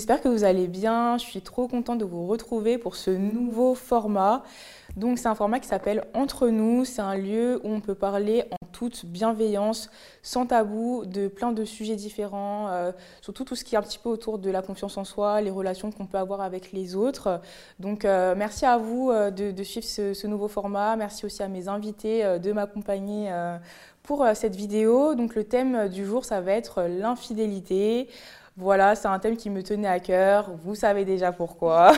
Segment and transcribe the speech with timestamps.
[0.00, 1.18] j'espère que vous allez bien.
[1.18, 4.44] Je suis trop contente de vous retrouver pour ce nouveau format.
[4.96, 6.86] Donc c'est un format qui s'appelle Entre nous.
[6.86, 9.90] C'est un lieu où on peut parler en toute bienveillance,
[10.22, 13.98] sans tabou, de plein de sujets différents, euh, surtout tout ce qui est un petit
[13.98, 17.42] peu autour de la confiance en soi, les relations qu'on peut avoir avec les autres.
[17.78, 20.96] Donc euh, merci à vous euh, de, suivre ce, nouveau format.
[20.96, 23.30] Merci aussi à mes invités de m'accompagner
[24.02, 25.14] pour cette vidéo.
[25.14, 28.08] Donc le thème du jour, ça va être l'infidélité.
[28.60, 30.50] Voilà, c'est un thème qui me tenait à cœur.
[30.62, 31.92] Vous savez déjà pourquoi.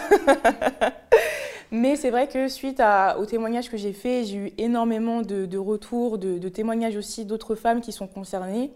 [1.73, 5.59] Mais c'est vrai que suite à, aux témoignages que j'ai faits, j'ai eu énormément de,
[5.59, 8.70] retours, de, témoignages aussi d'autres femmes qui sont concernées.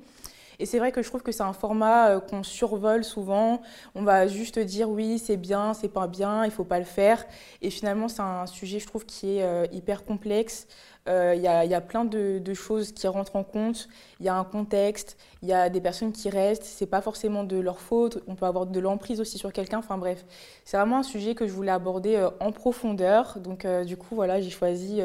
[0.58, 3.60] Et c'est vrai que je trouve que c'est un format euh, qu'on survole souvent.
[3.94, 7.24] On va juste dire oui, c'est bien, c'est pas bien, il faut pas le faire.
[7.62, 10.66] Et finalement, c'est un sujet, je trouve, qui est euh, hyper complexe.
[11.08, 13.88] Euh, il y, a plein de, choses qui rentrent en compte.
[14.18, 16.64] Il y a un contexte, il y a des personnes qui restent.
[16.64, 18.24] C'est pas forcément de leur faute.
[18.26, 19.78] On peut avoir de l'emprise aussi sur quelqu'un.
[19.78, 20.24] Enfin bref,
[20.64, 23.38] c'est vraiment un sujet que je voulais aborder en profondeur.
[23.38, 25.00] Donc du coup, voilà, j'ai choisi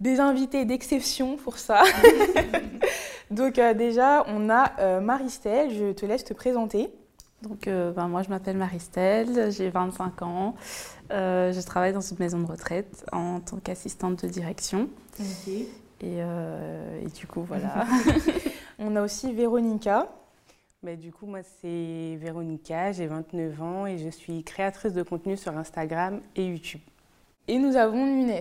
[0.00, 1.82] des invités d'exception pour ça.
[3.30, 5.70] Donc déjà, on a Maristelle.
[5.74, 6.90] Je te laisse te présenter.
[7.42, 10.54] Donc, ben, moi, je m'appelle Maristelle, j'ai 25 ans.
[11.10, 14.88] je travaille dans une maison de retraite en tant qu'assistante de direction.
[16.04, 17.86] Euh, et, du coup, voilà.
[18.78, 20.08] On a aussi Véronica.
[20.82, 25.36] Mais du coup, moi, c'est Véronica, j'ai 29 ans et je suis créatrice de contenu
[25.36, 26.80] sur Instagram et YouTube.
[27.48, 28.40] Et nous avons Nunes.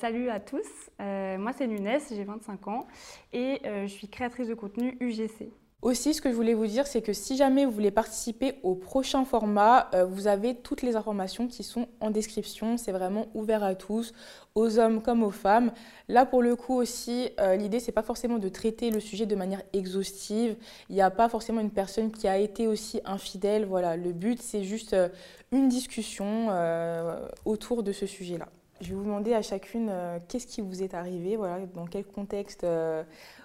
[0.00, 0.66] Salut à tous,
[1.00, 2.86] euh, moi c'est Nunes, j'ai 25 ans
[3.32, 5.50] et euh, je suis créatrice de contenu UGC.
[5.80, 8.74] Aussi, ce que je voulais vous dire, c'est que si jamais vous voulez participer au
[8.74, 12.76] prochain format, euh, vous avez toutes les informations qui sont en description.
[12.76, 14.12] C'est vraiment ouvert à tous,
[14.56, 15.70] aux hommes comme aux femmes.
[16.08, 19.62] Là, pour le coup aussi, l'idée, c'est pas forcément de traiter le sujet de manière
[19.72, 20.56] exhaustive.
[20.88, 23.64] Il n'y a pas forcément une personne qui a été aussi infidèle.
[23.64, 24.96] Voilà, le but, c'est juste
[25.52, 26.48] une discussion
[27.44, 28.48] autour de ce sujet-là.
[28.80, 29.90] Je vais vous demander à chacune
[30.28, 32.64] qu'est-ce qui vous est arrivé, voilà, dans quel contexte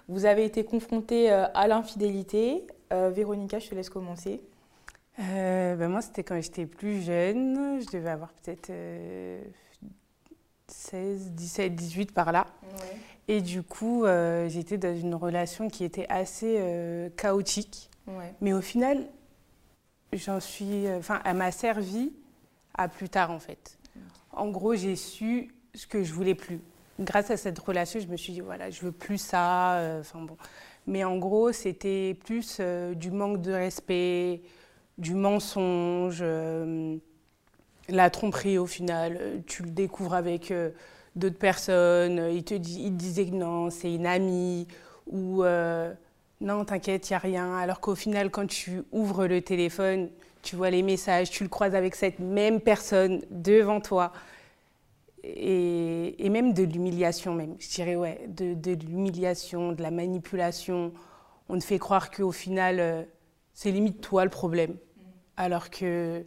[0.08, 2.66] vous avez été confrontée euh, à l'infidélité.
[2.92, 4.42] Euh, Véronica, je te laisse commencer.
[5.20, 7.80] Euh, ben moi, c'était quand j'étais plus jeune.
[7.80, 8.72] Je devais avoir peut-être
[10.66, 12.46] 16, 17, 18 par là.
[13.28, 14.04] Et du coup,
[14.48, 17.90] j'étais dans une relation qui était assez chaotique.
[18.40, 19.06] Mais au final,
[20.12, 20.90] j'en suis.
[20.90, 22.12] Enfin, elle m'a servi
[22.76, 23.78] à plus tard, en fait.
[24.36, 26.60] En gros, j'ai su ce que je voulais plus
[27.00, 29.74] grâce à cette relation, je me suis dit, voilà, je veux plus ça.
[29.76, 30.36] Euh, enfin bon.
[30.86, 34.42] Mais en gros, c'était plus euh, du manque de respect,
[34.98, 36.96] du mensonge, euh,
[37.88, 39.42] la tromperie au final.
[39.46, 40.52] Tu le découvres avec
[41.16, 42.28] d'autres personnes.
[42.32, 44.66] Il te, dit, il te disait que non, c'est une amie.
[45.06, 45.44] Ou
[46.40, 47.56] non, t'inquiète, il n'y a rien.
[47.56, 50.08] Alors qu'au final, quand tu ouvres le téléphone,
[50.44, 54.12] tu vois les messages, tu le croises avec cette même personne devant toi
[55.24, 60.92] et, même de l'humiliation même, je dirais ouais, de, l'humiliation, de la manipulation.
[61.48, 63.02] On te fait croire qu'au final, euh,
[63.54, 64.76] c'est limite toi le problème.
[65.36, 66.24] Alors que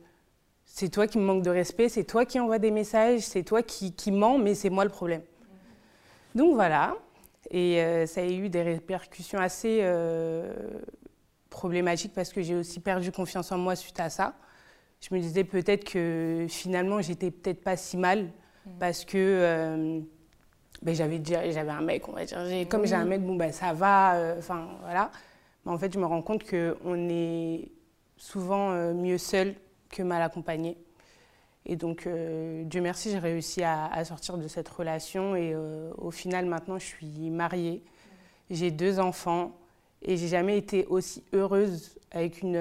[0.66, 3.61] c'est toi qui me manque de respect, c'est toi qui envoie des messages, c'est toi
[3.61, 5.22] qui, qui mens, mais c'est moi le problème.
[6.35, 6.95] Donc voilà,
[7.51, 10.51] et euh, ça a eu des répercussions assez euh,
[11.57, 14.35] problématiques parce que j'ai aussi perdu confiance en moi suite à ça.
[15.01, 18.29] Je me disais peut-être que finalement j'étais peut-être pas si mal
[18.79, 20.00] parce que euh,
[20.84, 22.38] ben, j'avais j'avais un mec, on va dire.
[22.69, 25.12] Comme j'ai un mec, bon, ben, ça va, euh, enfin voilà.
[25.66, 27.72] Mais en fait, je me rends compte qu'on est
[28.18, 29.56] souvent euh, mieux seul
[29.89, 30.78] que mal accompagné.
[31.66, 35.35] Et donc, Dieu merci, j'ai réussi à, sortir de cette relation.
[35.35, 35.53] Et
[35.97, 37.84] au final, maintenant, je suis mariée.
[38.50, 39.51] J'ai deux enfants.
[40.02, 42.56] Et j'ai jamais été aussi heureuse avec une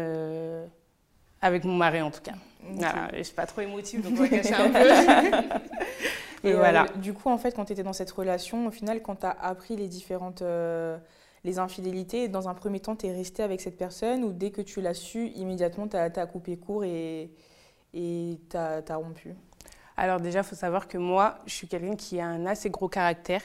[1.42, 2.34] avec mon mari, en tout cas.
[2.62, 6.48] je ne suis pas trop émotive, donc on va cacher un peu.
[6.48, 6.84] Et voilà.
[6.84, 9.26] Euh, du coup, en fait, quand tu étais dans cette relation, au final, quand tu
[9.26, 10.98] as appris les différentes euh,
[11.44, 14.62] les infidélités, dans un premier temps, tu es resté avec cette personne ou dès que
[14.62, 17.30] tu l'as su, immédiatement, tu as, coupé court et
[17.94, 19.34] tu as, as, rompu?
[19.96, 22.88] Alors déjà, il faut savoir que moi, je suis quelqu'un qui a un assez gros
[22.88, 23.42] caractère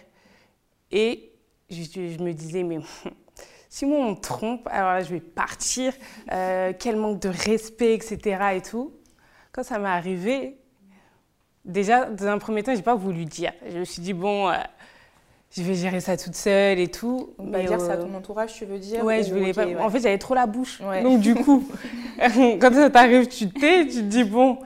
[0.92, 1.32] et
[1.70, 2.80] je, je me disais, mais
[3.72, 5.94] si moi on me trompe, alors là je vais partir,
[6.34, 8.38] euh, quel manque de respect, etc.
[8.54, 8.92] et tout.
[9.54, 10.58] Quand ça m'est arrivé,
[11.64, 13.54] déjà, dans un premier temps, je n'ai pas voulu dire.
[13.72, 14.56] Je me suis dit, bon, euh,
[15.52, 17.34] je vais gérer ça toute seule et tout.
[17.38, 19.66] Va dire ça à ton entourage, tu veux dire Ouais, je voulais pas.
[19.80, 20.82] En fait, j'avais trop la bouche.
[21.02, 21.66] Donc, du coup,
[22.20, 24.60] quand ça t'arrive, tu tais, tu te dis, bon,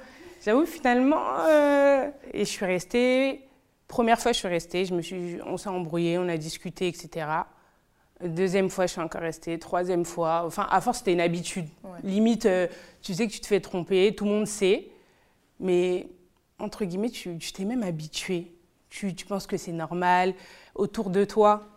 [0.44, 1.22] j'avoue, finalement.
[1.48, 3.48] Euh, et je suis restée.
[3.88, 4.84] Première fois, je suis restée.
[4.86, 5.38] Je me suis...
[5.46, 7.28] On s'est embrouillé, on a discuté, etc.
[8.24, 9.60] Deuxième fois, je suis encore restée.
[9.60, 11.68] Troisième fois, enfin, à force, c'était une habitude.
[12.04, 12.68] Limite, euh,
[13.02, 14.88] tu sais que tu te fais tromper, tout le monde sait.
[15.60, 16.08] Mais,
[16.58, 18.54] entre guillemets, tu t'es même habitué.
[18.90, 20.34] Tu, tu penses que c'est normal.
[20.76, 21.68] Autour de toi,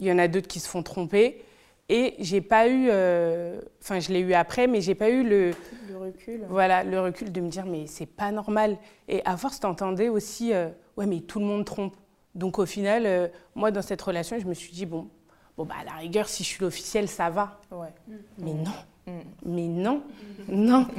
[0.00, 1.44] il y en a d'autres qui se font tromper.
[1.90, 5.50] Et j'ai pas eu, euh, enfin je l'ai eu après, mais j'ai pas eu le,
[5.90, 6.40] le, recul.
[6.48, 8.78] Voilà, le recul de me dire mais c'est pas normal.
[9.08, 11.94] Et à force, t'entendais aussi, euh, ouais mais tout le monde trompe.
[12.34, 15.08] Donc au final, moi dans cette relation, je me suis dit bon,
[15.56, 17.60] Bon, bah, à la rigueur, si je suis l'officiel, ça va.
[17.70, 17.92] Ouais.
[18.38, 18.72] Mais non.
[19.06, 19.20] Mm.
[19.44, 20.02] Mais non.
[20.48, 20.86] Non.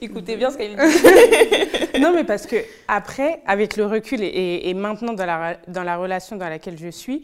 [0.00, 0.76] Écoutez bien ce qu'elle dit.
[2.00, 2.56] non, mais parce que
[2.88, 7.22] après, avec le recul et, maintenant dans la, dans la relation dans laquelle je suis,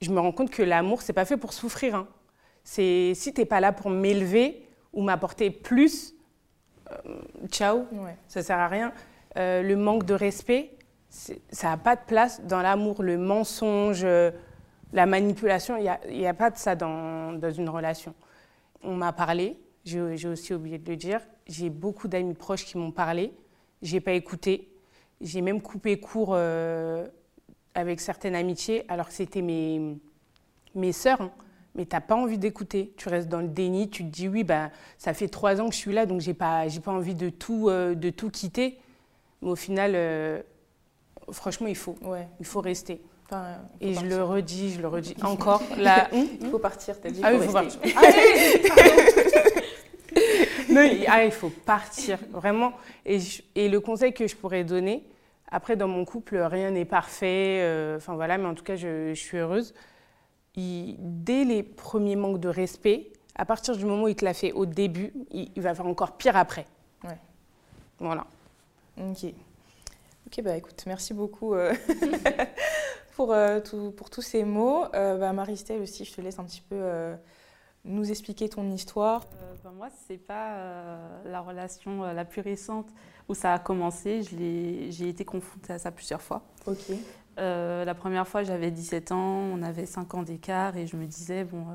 [0.00, 1.94] je me rends compte que l'amour, c'est pas fait pour souffrir.
[1.94, 2.08] Hein.
[2.64, 6.14] C'est si t'es pas là pour m'élever ou m'apporter plus,
[6.90, 6.96] euh,
[7.48, 8.16] ciao, ouais.
[8.28, 8.92] ça sert à rien.
[9.36, 10.70] Euh, le manque de respect,
[11.14, 14.04] ça n'a pas de place dans l'amour, le mensonge,
[14.92, 15.76] la manipulation.
[15.76, 18.14] Il n'y a, pas de ça dans, une relation.
[18.82, 21.20] On m'a parlé, j'ai aussi oublié de le dire.
[21.46, 23.32] J'ai beaucoup d'amis proches qui m'ont parlé.
[23.82, 24.70] Je n'ai pas écouté.
[25.20, 27.06] J'ai même coupé court euh,
[27.74, 29.98] avec certaines amitiés, alors que c'était mes,
[30.74, 31.20] mes sœurs.
[31.20, 31.30] Hein.
[31.74, 32.94] Mais tu n'as pas envie d'écouter.
[32.96, 33.90] Tu restes dans le déni.
[33.90, 36.28] Tu te dis, oui, bah, ça fait trois ans que je suis là, donc je
[36.28, 38.78] n'ai pas, pas envie de tout, euh, de tout quitter.
[39.42, 40.42] Mais au final, euh,
[41.32, 41.96] franchement, il faut.
[42.02, 42.28] Ouais.
[42.40, 43.00] Il faut rester.
[43.80, 45.62] et je le redis, je le redis encore.
[45.76, 47.20] Là, il faut partir, t'as dit.
[47.22, 47.80] Ah oui, il faut partir.
[50.70, 52.72] non, ah, il faut partir, vraiment.
[53.06, 53.18] Et,
[53.54, 55.04] et, le conseil que je pourrais donner,
[55.50, 57.60] après, dans mon couple, rien n'est parfait.
[57.62, 59.74] Euh, enfin voilà, mais en tout cas, je, je suis heureuse.
[60.56, 64.34] Il, dès les premiers manques de respect, à partir du moment où il te l'a
[64.34, 66.66] fait au début, il, il va faire encore pire après.
[67.02, 67.18] Ouais.
[67.98, 68.24] Voilà.
[68.98, 69.32] Ok.
[70.26, 71.74] Ok, bah écoute, merci beaucoup euh,
[73.16, 74.84] pour, euh, tout, pour tous ces mots.
[74.94, 76.82] Euh, bah, Marie-Stelle aussi, je te laisse un petit peu
[77.84, 79.26] nous expliquer ton histoire.
[79.62, 80.56] Bah, moi, ce n'est pas
[81.24, 82.88] la relation la plus récente
[83.28, 84.22] où ça a commencé.
[84.22, 86.42] J'ai été confrontée à ça plusieurs fois.
[86.66, 86.96] Ok.
[87.36, 91.44] la première fois, j'avais 17 ans, on avait 5 ans d'écart et je me disais,
[91.44, 91.66] bon,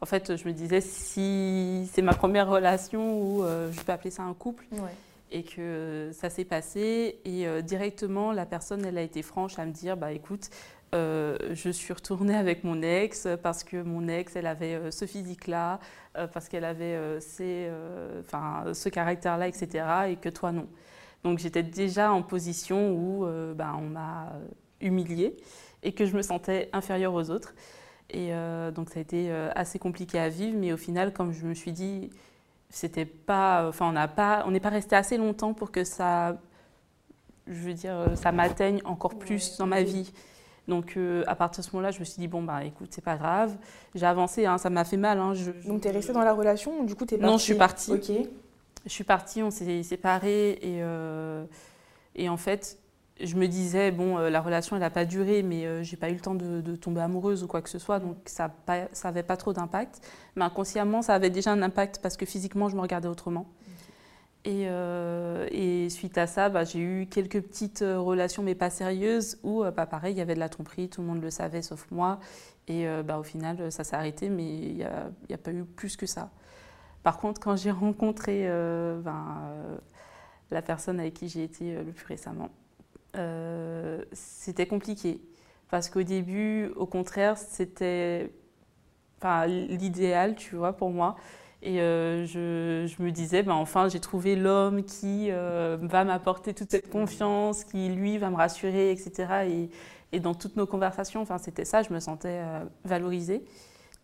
[0.00, 4.22] en fait, je me disais, si c'est ma première relation où je peux appeler ça
[4.22, 4.96] un couple, ouais
[5.32, 7.18] et que ça s'est passé.
[7.24, 10.50] Et euh, directement, la personne, elle a été franche à me dire, bah écoute,
[10.94, 15.06] euh, je suis retournée avec mon ex parce que mon ex, elle avait euh, ce
[15.06, 15.80] physique-là,
[16.34, 17.70] parce qu'elle avait ces,
[18.30, 19.86] ce caractère-là, etc.
[20.10, 20.68] Et que toi, non.
[21.24, 24.30] Donc j'étais déjà en position où bah, on m'a
[24.82, 25.38] humiliée
[25.82, 27.54] et que je me sentais inférieure aux autres.
[28.10, 28.32] Et
[28.74, 31.72] donc ça a été assez compliqué à vivre, mais au final, comme je me suis
[31.72, 32.10] dit,
[32.72, 36.38] c'était pas, enfin on n'a pas, on n'est pas resté assez longtemps pour que ça,
[37.46, 40.10] je veux dire, ça m'atteigne encore plus dans ma vie.
[40.68, 43.04] Donc euh, à partir de ce moment-là, je me suis dit bon bah écoute, c'est
[43.04, 43.54] pas grave.
[43.94, 45.18] J'ai avancé, hein, ça m'a fait mal.
[45.18, 47.30] Hein, je, Donc tu es restée dans la relation ou du coup tu es partie
[47.30, 47.92] Non, je suis partie.
[47.92, 48.10] Ok.
[48.84, 51.44] Je suis partie, on s'est séparés et, euh,
[52.16, 52.78] et en fait,
[53.20, 56.10] je me disais, bon, euh, la relation, elle n'a pas duré, mais euh, j'ai pas
[56.10, 58.50] eu le temps de, tomber amoureuse ou quoi que ce soit, donc ça
[59.04, 60.00] n'avait pas trop d'impact.
[60.36, 63.46] Mais inconsciemment, ça avait déjà un impact parce que physiquement, je me regardais autrement.
[64.44, 69.38] Et, euh, et, suite à ça, bah, j'ai eu quelques petites relations, mais pas sérieuses,
[69.44, 71.86] où, bah, pareil, il y avait de la tromperie, tout le monde le savait, sauf
[71.90, 72.18] moi.
[72.66, 75.96] Et bah, au final, ça s'est arrêté, mais il n'y a, a, pas eu plus
[75.96, 76.30] que ça.
[77.02, 79.52] Par contre, quand j'ai rencontré ben,
[80.50, 82.50] la personne avec qui j'ai été le plus récemment,
[83.16, 85.20] euh, c'était compliqué.
[85.70, 88.30] Parce qu'au début, au contraire, c'était
[89.46, 91.16] l'idéal, tu vois, pour moi.
[91.62, 96.54] Et euh, je, je, me disais, ben enfin, j'ai trouvé l'homme qui euh, va m'apporter
[96.54, 99.46] toute cette confiance, qui, lui, va me rassurer, etc.
[99.48, 99.70] Et,
[100.10, 102.42] et dans toutes nos conversations, c'était ça, je me sentais
[102.84, 103.44] valorisée.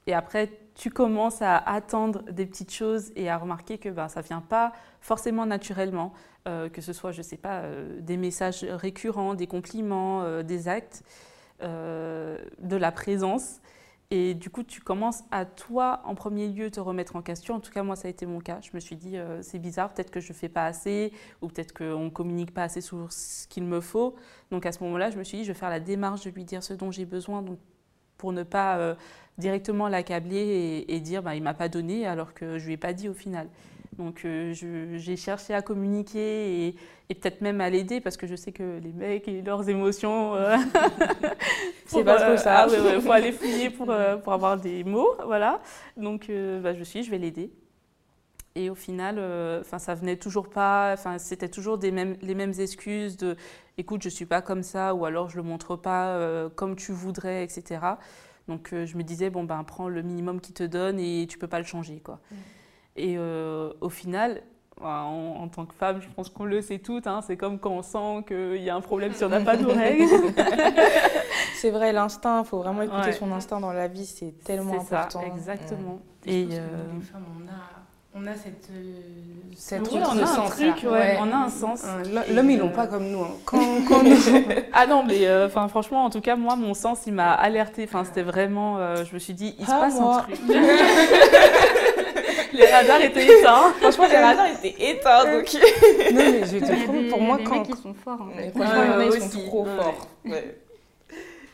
[0.07, 4.23] Et après, tu commences à attendre des petites choses et à remarquer que ben, ça
[4.23, 6.15] ne vient pas forcément naturellement.
[6.49, 10.43] Euh, que ce soit, je ne sais pas, euh, des messages récurrents, des compliments, euh,
[10.43, 11.03] des actes,
[11.61, 13.61] de la présence.
[14.13, 17.57] Et du coup, tu commences à toi, en premier lieu, te remettre en question.
[17.57, 18.61] En tout cas, moi, ça a été mon cas.
[18.63, 21.77] Je me suis dit, c'est bizarre, peut-être que je ne fais pas assez, ou peut-être
[21.77, 24.15] qu'on ne communique pas assez sur ce qu'il me faut.
[24.53, 26.45] Donc à ce moment-là, je me suis dit, je vais faire la démarche de lui
[26.45, 27.45] dire ce dont j'ai besoin,
[28.17, 28.97] pour ne pas
[29.39, 32.73] directement l'accabler et, dire, bah, il ne m'a pas donné, alors que je ne lui
[32.75, 33.49] ai pas dit au final.
[33.99, 36.69] Donc euh, j'ai cherché à communiquer
[37.09, 40.35] et, peut-être même à l'aider parce que je sais que les mecs et leurs émotions,
[40.37, 40.57] euh,
[41.87, 42.67] c'est pas trop ça.
[42.69, 45.61] Il ah faut aller fouiller pour, euh, pour avoir des mots, voilà.
[45.97, 46.31] Donc
[46.63, 47.51] bah, je suis, je vais l'aider.
[48.55, 49.21] Et au final,
[49.61, 53.37] enfin ça venait toujours pas, enfin c'était toujours des mêmes, les mêmes excuses de
[53.79, 57.45] écoute, je suis pas comme ça, ou alors je le montre pas comme tu voudrais,
[57.45, 57.81] etc.
[58.49, 61.47] Donc je me disais, bon ben prends le minimum qu'il te donne et tu peux
[61.47, 62.01] pas le changer.
[62.01, 62.19] Quoi.
[62.31, 62.35] Mm.
[62.97, 64.43] Et au final,
[64.81, 67.07] en, tant que femme, je pense qu'on le sait toutes.
[67.07, 69.57] Hein, c'est comme quand on sent qu'il y a un problème si on n'a pas
[69.57, 70.05] nos règles.
[71.55, 75.21] c'est vrai, l'instinct, il faut vraiment écouter son instinct dans la vie, c'est tellement important.
[75.21, 76.01] Ça, exactement.
[76.27, 76.67] Et euh...
[76.95, 77.79] les femmes, on a,
[78.15, 79.01] on a cette, euh,
[79.57, 81.85] cette oui, on a un truc, ouais, on a un sens.
[82.33, 83.21] L'homme, ils l'ont pas comme nous.
[83.21, 83.37] Hein.
[83.45, 84.03] Quand, quand
[84.73, 87.85] ah non, mais euh, franchement, en tout cas, moi, mon sens, il m'a alerté.
[87.85, 90.39] Enfin, c'était vraiment, euh, je me suis dit, il se passe un truc.
[92.53, 93.73] les radars étaient éteints.
[93.81, 95.25] Franchement, les radars étaient éteints.
[95.25, 95.55] Donc...
[96.13, 97.53] non, mais je te promets, pour moi, quand.
[97.53, 98.27] Les mecs, ils sont forts.
[98.55, 100.09] Franchement, en a, ils sont trop forts.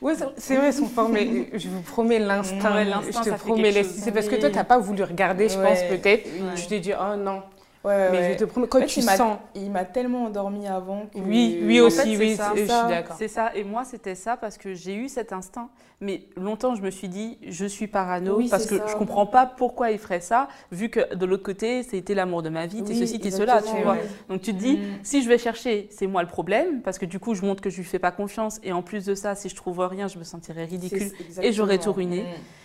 [0.05, 2.85] Oui, c'est vrai, ils sont forts, mais je vous promets l'instinct.
[3.07, 6.29] je te promets, c'est parce que toi, tu n'as pas voulu regarder, je pense, peut-être.
[6.57, 7.43] Je t'ai dit, oh non.
[7.85, 9.39] Ouais, mais je te promets, quand tu sens.
[9.55, 11.07] Il m'a tellement endormi avant.
[11.07, 11.19] Que...
[11.19, 13.17] Oui, oui aussi, oui, je suis d'accord.
[13.19, 15.69] C'est ça, et moi c'était ça parce que j'ai eu cet instinct.
[16.01, 19.91] Mais longtemps, je me suis dit, je suis parano parce que je comprends pas pourquoi
[19.91, 23.21] il ferait ça, vu que de l'autre côté, c'était l'amour de ma vie, c'est ceci,
[23.23, 23.97] c'est cela, tu vois.
[24.29, 24.99] Donc tu te dis, mm.
[25.03, 27.71] si je vais chercher, c'est moi le problème, parce que du coup, je montre que
[27.71, 30.19] je lui fais pas confiance, et en plus de ça, si je trouve rien, je
[30.19, 31.11] me sentirais ridicule
[31.41, 32.23] et j'aurais tout ruiné.
[32.23, 32.64] Mm.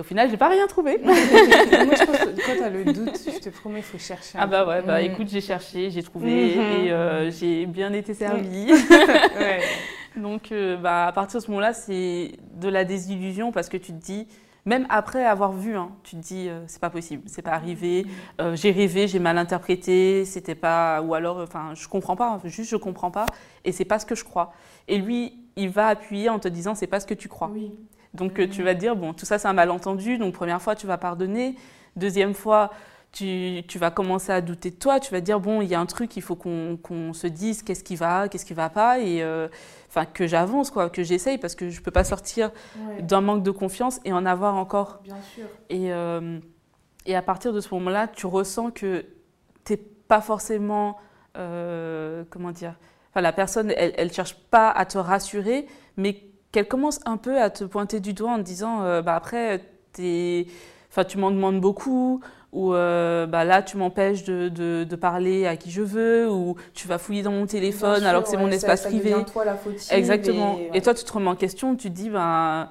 [0.00, 0.98] Et au final, j'ai pas rien trouvé.
[1.04, 4.38] Moi, je pense que quand tu as le doute, je te promets, il faut chercher.
[4.40, 5.04] Ah bah ouais, bah mm.
[5.04, 6.84] écoute, j'ai cherché, j'ai trouvé mm-hmm.
[6.86, 8.72] et euh, j'ai bien été servie.
[9.38, 9.60] ouais.
[10.16, 13.92] Donc, euh, bah, à partir de ce moment-là, c'est de la désillusion parce que tu
[13.92, 14.26] te dis,
[14.64, 18.06] même après avoir vu, hein, tu te dis, euh, c'est pas possible, c'est pas arrivé,
[18.38, 18.54] mm.
[18.54, 22.76] j'ai rêvé, j'ai mal interprété, c'était pas, ou alors, enfin, je comprends pas, juste je
[22.76, 23.26] comprends pas,
[23.66, 24.54] et c'est pas ce que je crois.
[24.88, 27.50] Et lui, il va appuyer en te disant, c'est pas ce que tu crois.
[27.52, 27.70] Oui.
[28.14, 30.74] Donc euh, tu vas te dire, bon, tout ça c'est un malentendu, donc première fois
[30.74, 31.54] tu vas pardonner,
[31.96, 32.70] deuxième fois
[33.12, 35.74] tu, tu, vas commencer à douter de toi, tu vas te dire, bon, il y
[35.74, 39.00] a un truc, il faut qu'on se dise qu'est-ce qui va, qu'est-ce qui va pas,
[39.00, 39.48] et euh,
[39.88, 42.52] enfin que j'avance, quoi, que j'essaye, parce que je peux pas sortir
[43.00, 45.00] d'un manque de confiance et en avoir encore.
[45.02, 45.46] Bien sûr.
[45.70, 46.38] Et, euh,
[47.04, 49.04] et à partir de ce moment-là, tu ressens que
[49.64, 50.96] tu n'es pas forcément,
[51.34, 52.74] comment dire,
[53.10, 57.40] enfin la personne, elle ne cherche pas à te rassurer, mais qu'elle commence un peu
[57.40, 59.62] à te pointer du doigt en te disant euh, bah après
[60.90, 62.20] enfin tu m'en demandes beaucoup
[62.52, 66.88] ou euh, bah là tu m'empêches de, de, parler à qui je veux ou tu
[66.88, 69.56] vas fouiller dans mon téléphone alors que c'est mon espace privé toi la
[69.90, 72.68] exactement et, toi tu te remets en question tu te dis ben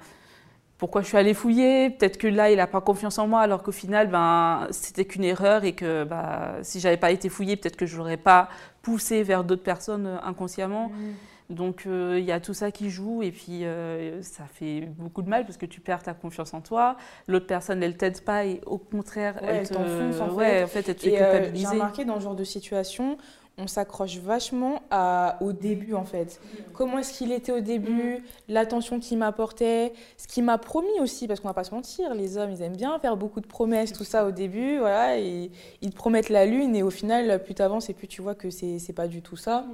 [0.79, 1.89] pourquoi je suis allée fouiller?
[1.89, 5.25] Peut-être que là, il n'a pas confiance en moi, alors qu'au final, ben, c'était qu'une
[5.25, 8.47] erreur et que bah, si j'avais pas été fouillée, peut-être que je n'aurais pas
[8.81, 10.87] poussé vers d'autres personnes euh, inconsciemment.
[10.87, 11.13] Mmh.
[11.49, 15.23] Donc euh, il y a tout ça qui joue et puis euh, ça fait beaucoup
[15.23, 16.95] de mal parce que tu perds ta confiance en toi.
[17.27, 20.87] L'autre personne, elle t'aide pas et au contraire, elle, t'enfonce en, ouais, en fait.
[20.87, 21.65] Elle te fait euh, culpabiliser.
[21.65, 23.17] J'ai remarqué dans ce genre de situation,
[23.57, 26.39] on s'accroche vachement à, au début en fait.
[26.73, 28.21] Comment est-ce qu'il était au début, mm.
[28.49, 32.37] l'attention qu'il m'apportait, ce qu'il m'a promis aussi, parce qu'on va pas se mentir, les
[32.37, 35.49] hommes ils aiment bien faire beaucoup de promesses, tout ça au début, voilà, et
[35.81, 38.35] ils te promettent la lune et au final, plus tu avances et plus tu vois
[38.35, 39.65] que c'est pas du tout ça.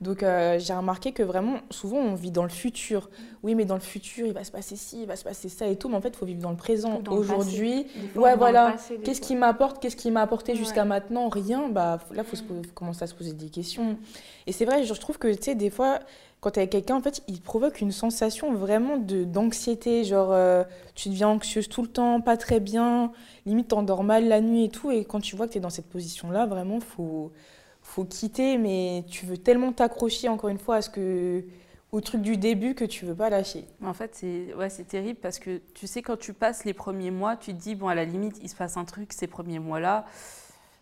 [0.00, 0.04] Mm.
[0.04, 3.10] Donc euh, j'ai remarqué que vraiment, souvent on vit dans le futur.
[3.42, 5.66] Oui, mais dans le futur, il va se passer ci, il va se passer ça
[5.66, 5.88] et tout.
[5.88, 7.00] Mais en fait, il faut vivre dans le présent.
[7.08, 7.86] Aujourd'hui,
[8.16, 8.76] ouais, voilà.
[9.04, 11.28] Qu'est-ce qui m'apporte Qu'est-ce qui m'a apporté jusqu'à maintenant?
[11.28, 11.68] Rien.
[11.68, 13.96] Bah là, il faut commencer à se poser des questions.
[14.46, 16.00] Et c'est vrai, je trouve que tu sais, des fois,
[16.40, 20.04] quand tu es avec quelqu'un, en fait, il provoque une sensation vraiment d'anxiété.
[20.04, 20.64] Genre, euh,
[20.94, 23.12] tu deviens anxieuse tout le temps, pas très bien,
[23.44, 24.90] limite, t'endors mal la nuit et tout.
[24.90, 27.32] Et quand tu vois que tu es dans cette position-là, vraiment, faut
[27.88, 31.42] faut quitter, mais tu veux tellement t'accrocher encore une fois à ce que
[31.90, 33.64] au truc du début que tu veux pas lâcher.
[33.82, 37.10] En fait, c'est ouais, c'est terrible parce que tu sais quand tu passes les premiers
[37.10, 39.58] mois, tu te dis bon à la limite il se passe un truc ces premiers
[39.58, 40.04] mois-là,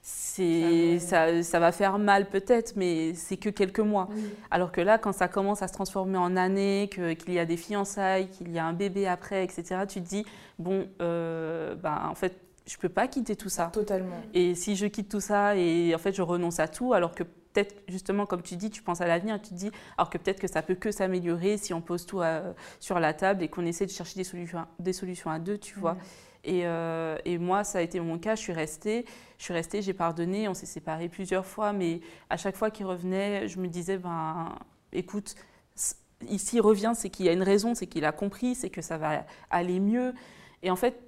[0.02, 4.08] c'est ça, ça, va faire mal peut-être, mais c'est que quelques mois.
[4.52, 7.56] Alors que là, quand ça commence à se transformer en années, qu'il y a des
[7.56, 10.24] fiançailles, qu'il y a un bébé après, etc., tu te dis
[10.60, 13.70] bon, euh, bah, en fait je peux pas quitter tout ça.
[13.72, 14.16] Totalement.
[14.34, 17.22] Et si je quitte tout ça et en fait je renonce à tout, alors que
[17.22, 20.40] peut-être justement comme tu dis, tu penses à l'avenir, tu te dis alors que peut-être
[20.40, 23.64] que ça peut que s'améliorer si on pose tout euh, sur la table et qu'on
[23.64, 25.94] essaie de chercher des solutions, des solutions à deux, tu vois.
[25.94, 25.98] Mm.
[26.48, 28.36] Et, euh, et, moi, ça a été mon cas.
[28.36, 29.04] Je suis restée,
[29.36, 30.46] je suis restée, j'ai pardonné.
[30.46, 34.54] On s'est séparés plusieurs fois, mais à chaque fois qu'il revenait, je me disais ben
[34.92, 35.34] écoute,
[36.28, 38.82] ici il revient, c'est qu'il y a une raison, c'est qu'il a compris, c'est que
[38.82, 40.14] ça va aller mieux.
[40.62, 41.00] Et en fait,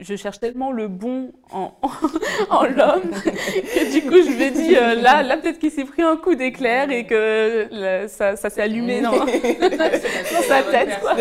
[0.00, 1.72] je cherche tellement le bon en,
[2.50, 6.02] en, l'homme que du coup je me dis euh, là, là peut-être qu'il s'est pris
[6.02, 7.68] un coup d'éclair et que
[8.08, 9.26] ça, ça s'est allumé dans,
[10.48, 11.00] sa tête.
[11.00, 11.14] Quoi.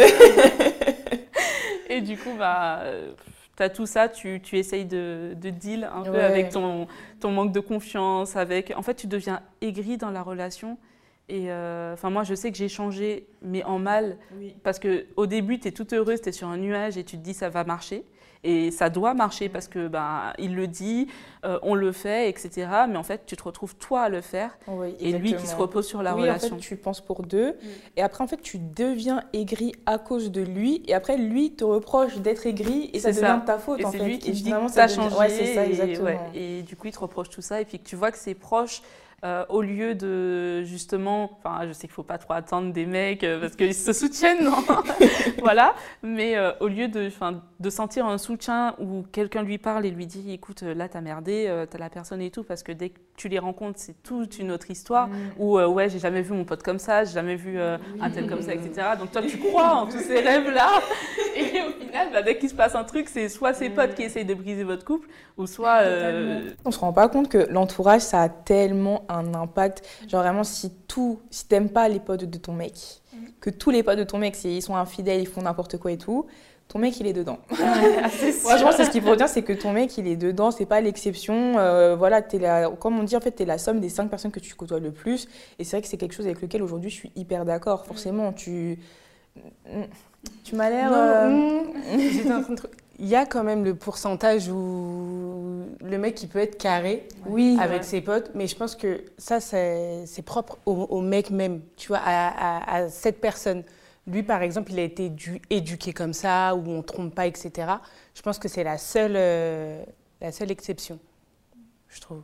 [1.90, 2.84] et du coup, bah,
[3.58, 6.22] tu as tout ça, tu, tu essayes de, de, deal un peu Ouais.
[6.22, 6.88] avec ton,
[7.20, 8.74] ton manque de confiance, avec...
[8.76, 10.78] En fait, tu deviens aigri dans la relation.
[11.28, 14.56] Et euh, enfin, moi, je sais que j'ai changé, mais en mal, Oui.
[14.64, 17.18] parce que au début, tu es toute heureuse, tu es sur un nuage et tu
[17.18, 18.04] te dis ça va marcher.
[18.46, 21.08] Et ça doit marcher parce que ben, il le dit,
[21.43, 22.67] euh, on le fait, etc.
[22.88, 25.55] Mais en fait, tu te retrouves toi à le faire Oui, et lui qui se
[25.58, 26.55] repose sur la oui, relation.
[26.55, 27.58] en fait, tu penses pour deux.
[27.98, 30.84] Et après, en fait, tu deviens aigri à cause de lui.
[30.88, 33.38] Et après, lui te reproche d'être aigri et ça devient ça.
[33.38, 35.15] de ta faute, Et c'est lui qui et dit que ça t'as devient- changé.
[35.17, 37.60] Ouais, c'est ça, et, ouais, et du coup, il te reproche tout ça.
[37.60, 38.81] Et puis que tu vois que ses proches,
[39.24, 43.24] euh, au lieu de justement, enfin, je sais qu'il faut pas trop attendre des mecs
[43.24, 44.64] euh, parce qu'ils se soutiennent, non
[45.40, 45.76] voilà.
[46.04, 49.92] Mais euh, au lieu de, enfin, de sentir un soutien où quelqu'un lui parle et
[49.92, 53.00] lui dit, écoute, là, t'as merdé, t'as la personne et tout, parce que dès que
[53.18, 55.08] tu les rencontres, c'est toute une autre histoire.
[55.08, 55.14] Mm.
[55.38, 58.42] Ou ouais, j'ai jamais vu mon pote comme ça, j'ai jamais vu un tel comme
[58.42, 58.90] ça, etc.
[58.98, 60.70] Donc toi, tu crois en tous ces rêves-là.
[61.39, 64.03] Et au final, bah, dès qu'il se passe un truc, c'est soit ses potes qui
[64.03, 65.79] essayent de briser votre couple, ou soit.
[65.84, 69.88] euh, On se rend pas compte que l'entourage, ça a tellement un impact.
[70.08, 72.74] Genre vraiment, si tout, si t'aimes pas les potes de ton mec,
[73.39, 75.91] que tous les potes de ton mec, si ils sont infidèles, ils font n'importe quoi
[75.91, 76.25] et tout,
[76.67, 77.39] ton mec, il est dedans.
[77.50, 80.81] Franchement, c'est ce qu'il faut dire, c'est que ton mec, il est dedans, c'est pas
[80.81, 81.58] l'exception.
[81.58, 84.31] Euh, voilà, t'es la, comme on dit, en fait, t'es la somme des cinq personnes
[84.31, 85.27] que tu côtoies le plus.
[85.58, 87.86] Et c'est vrai que c'est quelque chose avec lequel aujourd'hui je suis hyper d'accord.
[87.88, 88.77] Forcément, tu,
[90.44, 90.92] tu m'as l'air.
[90.94, 91.62] Euh,
[93.02, 97.58] Il y a quand même le pourcentage où le mec il peut être carré Oui.
[97.62, 101.88] avec ses potes, mais je pense que ça c'est propre au, au mec même, tu
[101.88, 103.64] vois, à, à- à cette personne.
[104.06, 107.52] Lui par exemple, il a été édu- éduqué comme ça, où on trompe pas, etc.
[108.14, 109.82] Je pense que c'est la seule, euh,
[110.20, 111.00] la seule exception,
[111.88, 112.24] je trouve.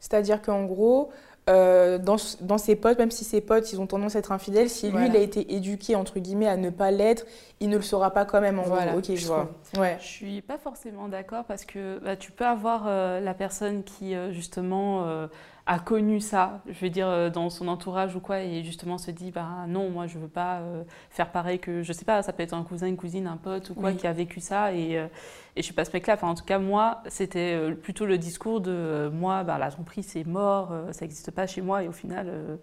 [0.00, 1.10] C'est-à-dire qu'en gros,
[1.48, 4.68] euh, dans, dans ses potes, même si ses potes, ils ont tendance à être infidèles,
[4.68, 5.06] si lui, Voilà.
[5.08, 7.24] il a été éduqué, entre guillemets, à ne pas l'être,
[7.60, 8.98] il ne le saura pas quand même, en Voilà, gros.
[8.98, 9.48] Ok, je je vois.
[9.78, 9.96] Ouais.
[10.00, 14.14] Je suis pas forcément d'accord parce que bah, tu peux avoir euh, la personne qui
[14.14, 15.26] euh, justement euh,
[15.72, 19.12] a connu ça, je veux dire euh, dans son entourage ou quoi, et justement se
[19.12, 22.32] dit bah non, moi je veux pas euh, faire pareil que je sais pas, ça
[22.32, 23.96] peut être un cousin, une cousine, un pote ou quoi Oui.
[23.96, 25.06] qui a vécu ça et, euh,
[25.54, 26.14] et je suis pas ce mec-là.
[26.14, 29.70] Enfin en tout cas moi c'était euh, plutôt le discours de euh, moi bah la
[29.70, 32.58] tromperie c'est mort, ça n'existe pas chez moi et au final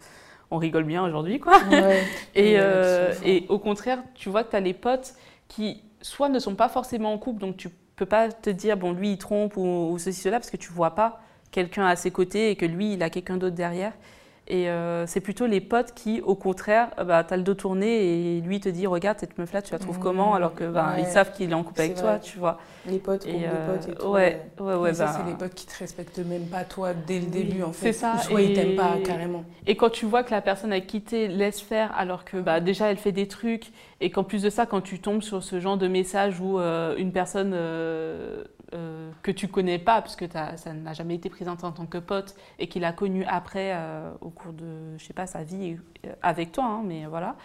[0.52, 1.58] on rigole bien aujourd'hui quoi.
[1.72, 2.04] Ouais.
[2.36, 2.58] Et,
[3.24, 5.14] et au contraire, tu vois que tu as les potes
[5.48, 8.92] qui, soit ne sont pas forcément en couple, donc tu peux pas te dire, bon,
[8.92, 11.20] lui, il trompe ou, ou ceci, cela, parce que tu vois pas
[11.52, 13.94] quelqu'un à ses côtés et que lui, il a quelqu'un d'autre derrière.
[14.50, 17.54] Et euh, c'est plutôt les potes qui, au contraire, euh, bah, tu as le dos
[17.54, 20.64] tourné et lui te dit, regarde, cette meuf-là, tu la trouves Mmh, comment Alors que
[20.72, 21.02] bah, ouais.
[21.02, 22.58] ils savent qu'il est en couple C'est avec toi, tu vois.
[22.86, 24.08] Les potes, Et, contre les euh, potes et tout.
[24.08, 24.94] ouais, ouais, ouais.
[24.94, 27.74] Ça, bah, c'est les potes qui te respectent même pas toi dès le début en
[27.74, 27.94] c'est fait.
[27.94, 29.44] ça, Ou soit ils et- t'aiment pas carrément.
[29.66, 32.90] Et quand tu vois que la personne a quitté laisse faire, alors que bah, déjà
[32.90, 35.76] elle fait des trucs, et qu'en plus de ça, quand tu tombes sur ce genre
[35.78, 37.52] de message où euh, une personne
[38.74, 41.98] euh, que tu connais pas, parce que ça n'a jamais été présenté en tant que
[41.98, 45.78] pote, et qu'il a connu après euh, au cours de, je sais pas, sa vie
[46.06, 47.36] euh, avec toi, hein, mais voilà,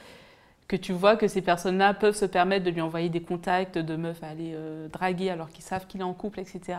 [0.67, 3.95] que tu vois que ces personnes-là peuvent se permettre de lui envoyer des contacts de
[3.95, 4.57] meufs à aller
[4.93, 6.79] draguer alors qu'ils savent qu'il est en couple, etc.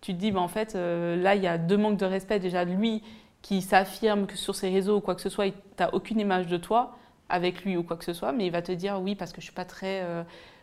[0.00, 2.40] Tu te dis, bah, en fait, là, il y a deux manques de respect.
[2.40, 3.02] Déjà, lui,
[3.40, 6.48] qui s'affirme que sur ses réseaux ou quoi que ce soit, tu n'as aucune image
[6.48, 6.96] de toi
[7.28, 9.40] avec lui ou quoi que ce soit, mais il va te dire oui parce que
[9.40, 10.04] je suis pas très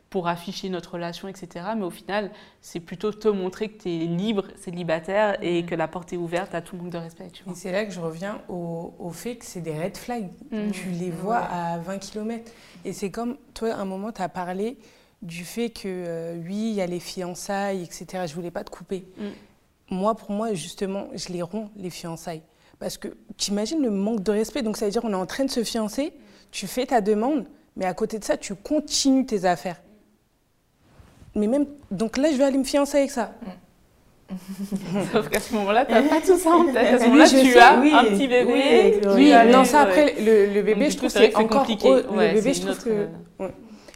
[0.09, 1.65] pour afficher notre relation, etc.
[1.75, 5.87] Mais au final, c'est plutôt te montrer que tu es libre, célibataire et que la
[5.87, 7.27] porte est ouverte à tout manque de respect.
[7.33, 10.29] Tu Et c'est là que je reviens au, au fait que c'est des red flags.
[10.51, 10.71] Mhm.
[10.71, 11.47] Tu les vois Ouais.
[11.51, 12.49] à 20 km.
[12.85, 14.77] Et c'est comme, toi, à un moment, tu as parlé
[15.21, 18.23] du fait que, euh, oui, il y a les fiançailles, etc.
[18.27, 19.05] Je voulais pas te couper.
[19.17, 19.31] Mhm.
[19.89, 22.43] Moi, pour moi, justement, je les romps, les fiançailles.
[22.79, 24.61] Parce que tu imagines le manque de respect.
[24.61, 26.13] Donc, ça veut dire on est en train de se fiancer,
[26.51, 29.81] tu fais ta demande, mais à côté de ça, tu continues tes affaires.
[31.37, 33.31] Mais même, donc là, je vais aller me fiancer avec ça.
[35.13, 36.75] Sauf qu'à ce moment-là, tu n'as pas tout ça en tête.
[36.77, 37.91] À ce Oui, moment-là, je tu sais, as oui.
[37.93, 38.45] un petit bébé.
[38.53, 39.87] Oui, Oui, Regardez, non, ça ouais.
[39.89, 41.59] après, le, le bébé, Donc, je trouve que c'est encore.
[41.59, 41.87] compliqué.
[41.89, 42.89] au- Ouais, le bébé, je trouve autre, que.
[42.89, 43.07] euh,
[43.39, 43.51] ouais.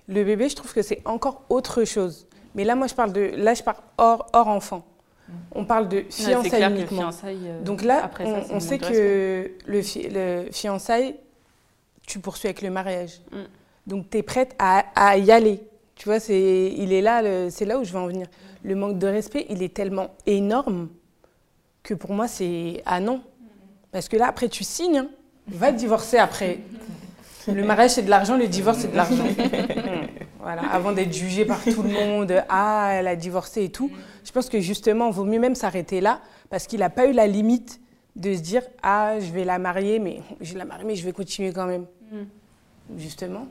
[0.08, 2.28] Le bébé, je trouve que c'est encore autre chose.
[2.56, 3.32] Mais là, moi, je parle de.
[3.36, 4.86] Là, je parle hors, hors enfant.
[5.56, 7.02] On parle de fiançailles clair que uniquement.
[7.04, 11.16] fiançailles, euh, Donc là, après ça, on, sait que le, fi- le fiançailles,
[12.06, 13.22] tu poursuis avec le mariage.
[13.32, 13.38] Mm.
[13.88, 15.62] Donc, tu es prête à, à y aller.
[16.02, 18.26] Tu vois, c'est, il est là, c'est là où je veux en venir.
[18.64, 20.90] Le manque de respect, il est tellement énorme
[21.84, 23.22] que pour moi, c'est ah non.
[23.92, 25.10] Parce que là, après, tu signes, hein.
[25.48, 26.58] va divorcer après.
[27.48, 29.24] Le mariage, c'est de l'argent, le divorce, c'est de l'argent.
[29.24, 30.08] Mm.
[30.40, 33.92] voilà, avant d'être jugé par tout le monde, ah, elle a divorcé et tout.
[34.24, 37.14] Je pense que justement, il vaut mieux même s'arrêter là, parce qu'il n'a pas eu
[37.14, 37.80] la limite
[38.16, 41.06] de se dire, ah, je vais la marier, mais je vais la marier, mais je
[41.06, 41.86] vais continuer quand même.
[42.98, 43.48] Justement.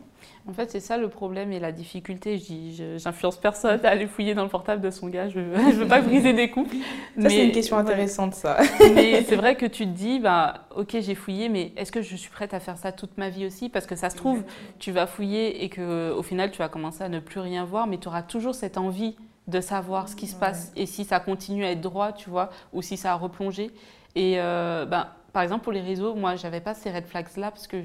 [0.48, 2.38] En fait, c'est ça le problème et la difficulté.
[2.38, 5.28] Je dis, j'influence personne à aller fouiller dans le portable de son gars.
[5.28, 6.76] Je ne veux pas briser des couples.
[7.20, 8.58] Ça, c'est une question intéressante, ça.
[8.94, 12.16] mais c'est vrai que tu te dis, bah, ok, j'ai fouillé, mais est-ce que je
[12.16, 13.68] suis prête à faire ça toute ma vie aussi?
[13.68, 14.42] Parce que ça se trouve,
[14.78, 17.86] tu vas fouiller et que au final, tu vas commencer à ne plus rien voir,
[17.86, 21.18] mais tu auras toujours cette envie de savoir ce qui se passe et si ça
[21.20, 23.70] continue à être droit, tu vois, ou si ça a replongé.
[24.14, 27.66] Et euh, ben, par exemple, pour les réseaux, moi, j'avais pas ces red flags-là parce
[27.66, 27.82] que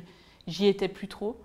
[0.48, 1.38] j'y étais plus trop.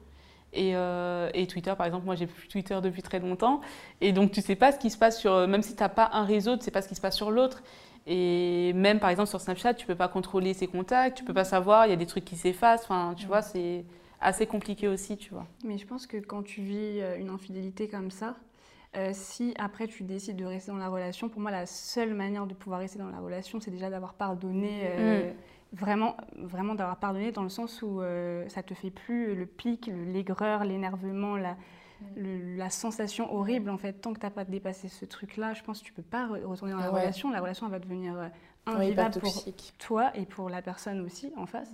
[0.53, 3.61] Et, euh, et, Twitter, par exemple, moi j'ai plus Twitter depuis très longtemps.
[4.01, 5.47] Et donc tu sais pas ce qui se passe sur.
[5.47, 7.31] Même si tu n'as pas un réseau, tu sais pas ce qui se passe sur
[7.31, 7.63] l'autre.
[8.07, 11.45] Et même par exemple sur Snapchat, tu peux pas contrôler ses contacts, tu peux pas
[11.45, 12.85] savoir, il y a des trucs qui s'effacent.
[12.85, 13.85] Enfin, tu vois, c'est
[14.21, 15.47] assez compliqué aussi, tu vois.
[15.65, 18.37] Mais je pense que quand tu vis euh, une infidélité comme ça,
[18.97, 22.47] euh, si après tu décides de rester dans la relation, pour moi la seule manière
[22.47, 24.89] de pouvoir rester dans la relation, c'est déjà d'avoir pardonné.
[24.99, 25.35] Mm
[25.73, 29.91] vraiment, vraiment d'avoir pardonné dans le sens où euh, ça te fait plus le pic,
[30.07, 31.57] l'aigreur, l'énervement, la,
[32.17, 33.95] la, sensation horrible en fait.
[33.95, 36.73] Tant que tu n'as pas dépassé ce truc-là, je pense que tu peux pas retourner
[36.73, 37.31] dans la relation.
[37.31, 38.29] La relation elle va devenir euh,
[38.67, 39.45] invivable pour
[39.79, 41.71] toi et pour la personne aussi en face.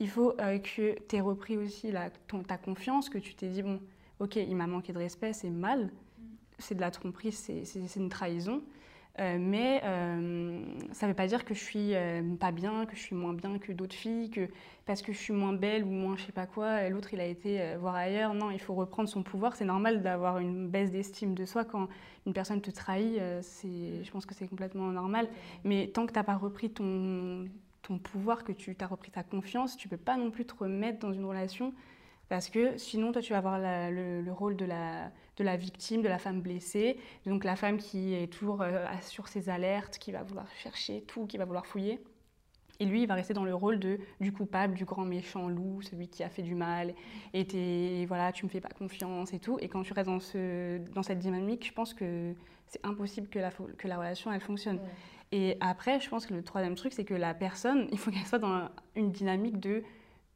[0.00, 2.10] Il faut euh, que tu aies repris aussi la,
[2.46, 3.80] ta confiance, que tu t'es dit, bon,
[4.20, 5.90] ok, il m'a manqué de respect, c'est mal,
[6.58, 8.62] c'est de la tromperie, c'est une trahison.
[9.18, 12.96] Euh, mais euh, ça ne veut pas dire que je suis euh, pas bien, que
[12.96, 14.48] je suis moins bien que d'autres filles, que
[14.86, 17.26] parce que je suis moins belle ou moins je sais pas quoi, l'autre il a
[17.26, 18.34] été voir ailleurs.
[18.34, 19.54] Non, il faut reprendre son pouvoir.
[19.54, 21.88] C'est normal d'avoir une baisse d'estime de soi quand
[22.26, 23.16] une personne te trahit.
[23.16, 25.28] je pense que c'est complètement normal.
[25.64, 27.46] Mais tant que tu n'as pas repris ton,
[27.82, 31.00] ton pouvoir, que tu as repris ta confiance, tu peux pas non plus te remettre
[31.00, 31.74] dans une relation
[32.28, 36.08] parce que sinon, toi, tu vas avoir le, rôle de la, de la victime, de
[36.08, 40.22] la femme blessée, donc la femme qui est toujours euh, sur ses alertes, qui va
[40.22, 42.00] vouloir chercher tout, qui va vouloir fouiller.
[42.80, 45.82] Et lui, il va rester dans le rôle de, du coupable, du grand méchant loup,
[45.82, 46.94] celui qui a fait du mal,
[47.32, 49.58] et voilà, tu me fais pas confiance et tout.
[49.60, 52.34] Et quand tu restes dans, ce, dans cette dynamique, je pense que
[52.66, 54.80] c'est impossible que la, que la relation, elle fonctionne.
[55.32, 58.26] Et après, je pense que le troisième truc, c'est que la personne, il faut qu'elle
[58.26, 59.82] soit dans une dynamique de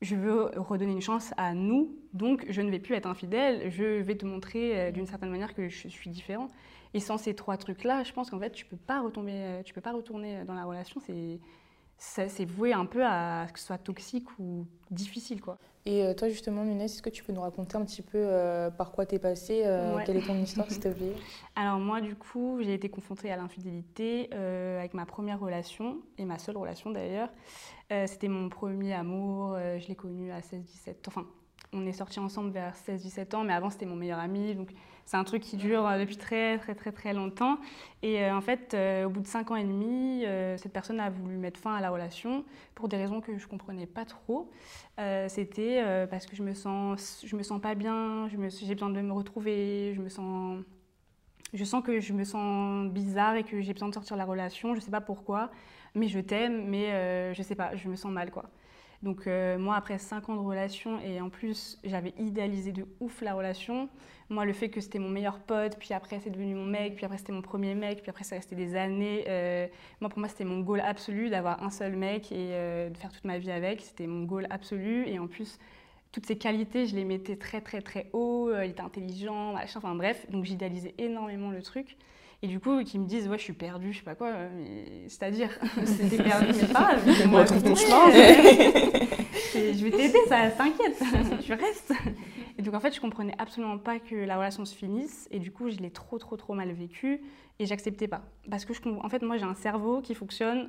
[0.03, 4.01] je veux redonner une chance à nous, donc je ne vais plus être infidèle, je
[4.03, 6.49] vais te montrer euh, d'une certaine manière que je suis différent.
[6.95, 10.45] Et sans ces trois trucs-là, je pense qu'en fait, tu peux euh, peux pas retourner
[10.45, 11.01] dans la relation.
[11.01, 11.41] C'est
[11.99, 15.41] c'est voué un peu à ce que ce soit toxique ou difficile.
[15.41, 15.59] quoi.
[15.87, 18.29] Et euh, toi, justement, Nunes, est-ce que tu peux nous raconter un petit peu
[18.77, 19.65] par quoi tu es passée
[20.05, 21.13] Quelle est ton histoire, s'il te plaît?
[21.57, 26.39] Alors, moi, du coup, j'ai été confrontée à l'infidélité avec ma première relation, et ma
[26.39, 27.31] seule relation d'ailleurs.
[27.93, 31.25] Euh, c'était mon premier amour, euh, je l'ai connu à 16-17 Enfin,
[31.73, 34.55] on est sortis ensemble vers 16-17 ans, mais avant c'était mon meilleur ami.
[34.55, 34.71] Donc
[35.07, 37.59] c'est un truc qui dure euh, depuis très très très très longtemps.
[38.03, 40.25] Et en fait, au bout de 5 ans et demi,
[40.59, 43.87] cette personne a voulu mettre fin à la relation pour des raisons que je comprenais
[43.87, 44.51] pas trop.
[45.29, 48.37] c'était parce que je me sens je me sens pas bien, j'ai
[48.75, 50.63] besoin de me retrouver, je me sens
[51.53, 54.27] je sens que je me sens bizarre et que j'ai besoin de sortir de la
[54.27, 55.51] relation, je sais pas pourquoi
[55.97, 58.45] mais je t'aime, mais euh, je sais pas, je me sens mal quoi.
[59.03, 63.21] Donc euh, moi, après 5 ans de relation, et en plus j'avais idéalisé de ouf
[63.23, 63.89] la relation,
[64.29, 67.05] moi le fait que c'était mon meilleur pote, puis après c'est devenu mon mec, puis
[67.05, 69.67] après c'était mon premier mec, puis après ça restait des années, euh,
[70.01, 72.49] moi pour moi c'était mon goal absolu d'avoir un seul mec et
[72.91, 75.59] de faire toute ma vie avec, c'était mon goal absolu, et en plus
[76.13, 79.95] toutes ses qualités, je les mettais très très très haut, il était intelligent, machin, enfin
[79.95, 81.97] bref, donc j'idéalisais énormément le truc.
[82.43, 84.33] Et du coup, qui me disent, ouais, je suis perdue, je sais pas quoi,
[85.09, 85.51] c'est-à-dire,
[85.85, 86.97] c'était perdu, mais pas,
[87.27, 88.11] moi, trouve ton chemin.
[89.55, 91.03] je vais t'aider, ça t'inquiète,
[91.41, 91.95] tu restes.
[92.59, 95.51] Et donc, en fait, je comprenais absolument pas que la relation se finisse, et du
[95.51, 97.23] coup, je l'ai trop, trop, trop mal vécu,
[97.59, 98.23] et j'acceptais pas.
[98.51, 100.69] Parce que, je, en fait, moi, j'ai un cerveau qui fonctionne,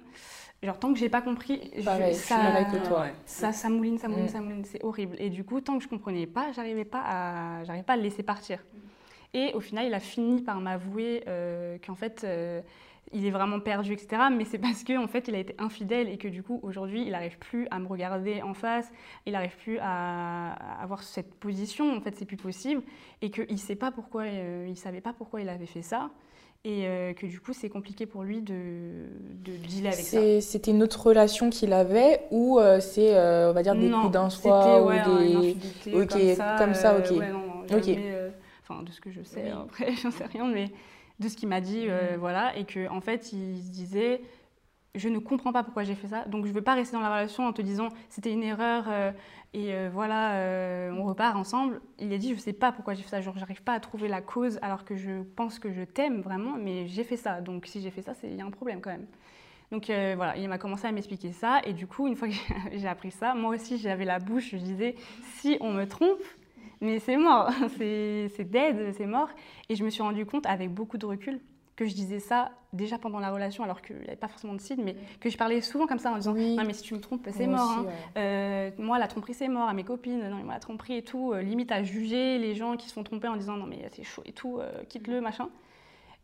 [0.64, 3.08] genre, tant que j'ai pas compris, Pareil, ça, que toi.
[3.26, 4.30] Ça, ça mouline, ça mouline, mm.
[4.30, 5.18] ça mouline, c'est horrible.
[5.20, 8.04] Et du coup, tant que je comprenais pas, j'arrivais pas à, j'arrivais pas à le
[8.04, 8.60] laisser partir.
[9.38, 12.60] Et au final, il a fini par m'avouer euh, qu'en fait, euh,
[13.14, 14.24] il est vraiment perdu, etc.
[14.36, 17.04] Mais c'est parce qu'en en fait, il a été infidèle et que du coup, aujourd'hui,
[17.04, 18.92] il n'arrive plus à me regarder en face,
[19.28, 21.96] il n'arrive plus à, avoir cette position.
[21.96, 22.82] En fait, c'est plus possible
[23.22, 26.10] et qu'il ne sait pas pourquoi, euh, il savait pas pourquoi il avait fait ça.
[26.66, 29.06] Et que du coup, c'est compliqué pour lui de,
[29.46, 30.42] de dealer avec ça.
[30.42, 34.86] C'était une autre relation qu'il avait ou c'est, on va dire, des coups d'un soir
[34.86, 35.56] ou des.
[35.94, 37.14] Ok, comme ça, comme ça ok.
[37.72, 38.17] ok
[38.68, 40.72] enfin de ce que je sais, après j'en sais rien, mais
[41.20, 42.20] de ce qu'il m'a dit, euh, mm.
[42.20, 44.22] voilà, et qu'en en fait il se disait,
[44.96, 47.02] je ne comprends pas pourquoi j'ai fait ça, donc je ne veux pas rester dans
[47.02, 49.12] la relation en te disant c'était une erreur euh,
[49.54, 51.82] et euh, voilà, on repart ensemble.
[52.00, 53.80] Il a dit, je ne sais pas pourquoi j'ai fait ça, genre j'arrive pas à
[53.80, 57.42] trouver la cause alors que je pense que je t'aime vraiment, mais j'ai fait ça,
[57.42, 59.08] donc si j'ai fait ça, il y a un problème quand même.
[59.72, 62.36] Donc voilà, il m'a commencé à m'expliquer ça, et du coup, une fois que
[62.74, 64.96] j'ai appris ça, moi aussi j'avais la bouche, je disais,
[65.38, 66.22] si on me trompe,
[66.82, 69.30] mais c'est mort, c'est dead, c'est mort.
[69.70, 71.40] Et je me suis rendu compte avec beaucoup de recul
[71.78, 74.60] que je disais ça déjà pendant la relation, alors qu'il n'y avait pas forcément de
[74.60, 75.20] signe, mais mm.
[75.22, 77.48] que je parlais souvent comme ça en disant Non, mais si tu me trompes, c'est
[77.48, 77.70] mort.
[77.70, 77.86] Hein.
[78.18, 79.70] Euh, moi, la tromperie, c'est mort.
[79.70, 81.34] À mes copines, non, moi, la tromperie et tout.
[81.34, 84.04] Euh, limite à juger les gens qui se font tromper en disant Non, mais c'est
[84.04, 85.50] chaud et tout, euh, quitte-le, machin.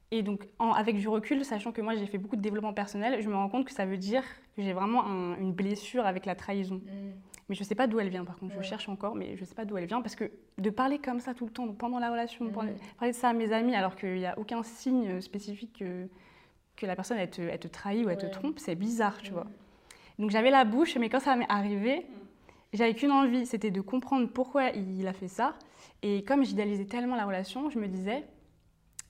[0.09, 3.29] Et donc, avec du recul, sachant que moi, j'ai fait beaucoup de développement personnel, je
[3.29, 4.23] me rends compte que ça veut dire
[4.55, 5.03] que j'ai vraiment
[5.39, 6.75] une blessure avec la trahison.
[6.75, 7.11] Mm.
[7.49, 9.41] Mais je ne sais pas d'où elle vient, par contre, je cherche encore, mais je
[9.41, 11.67] ne sais pas d'où elle vient, parce que de parler comme ça tout le temps,
[11.73, 15.19] pendant la relation, parler, de ça à mes amis, alors qu'il n'y a aucun signe
[15.19, 16.07] spécifique que,
[16.77, 19.47] que la personne, elle te, trahit ou elle te trompe, c'est bizarre, tu vois.
[20.19, 22.05] Donc j'avais la bouche, mais quand ça m'est arrivé,
[22.71, 25.55] j'avais qu'une envie, c'était de comprendre pourquoi il a fait ça.
[26.01, 28.23] Et comme j'idéalisais tellement la relation, je me disais,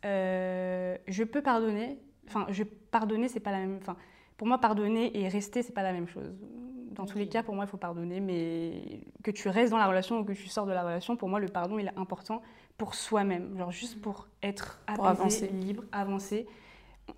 [0.05, 1.99] euh, je peux pardonner.
[2.27, 3.77] Enfin, je pardonner, c'est pas la même.
[3.81, 3.97] Enfin,
[4.37, 6.33] pour moi, pardonner et rester, c'est pas la même chose
[6.93, 9.87] dans tous les cas, pour moi, il faut pardonner, mais que tu restes dans la
[9.87, 12.41] relation ou que tu sors de la relation, pour moi, le pardon, il est important
[12.77, 16.47] pour soi-même, genre juste pour être apaisé, libre, avancer.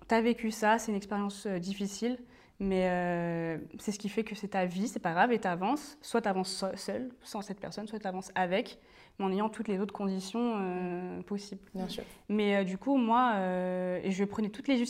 [0.08, 2.18] Tu as vécu ça, c'est une expérience euh, difficile,
[2.58, 5.48] mais euh, c'est ce qui fait que c'est ta vie, c'est pas grave, et tu
[5.48, 5.98] avances.
[6.02, 8.78] Soit tu avances seul, sans cette personne, soit tu avances avec,
[9.18, 11.62] mais en ayant toutes les autres conditions euh, possibles.
[11.74, 12.04] Bien sûr.
[12.28, 14.84] Mais du coup, moi, je prenais toutes les,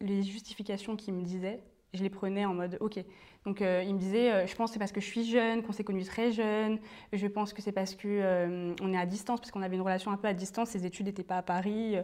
[0.00, 1.60] les justifications qu'il me disait,
[1.94, 2.98] je les prenais en mode, ok,
[3.44, 5.62] donc euh, il me disait, euh, je pense que c'est parce que je suis jeune,
[5.62, 6.78] qu'on s'est connus très jeune.
[7.12, 9.82] Je pense que c'est parce que euh, on est à distance, parce qu'on avait une
[9.82, 10.70] relation un peu à distance.
[10.70, 11.96] Ses études n'étaient pas à Paris.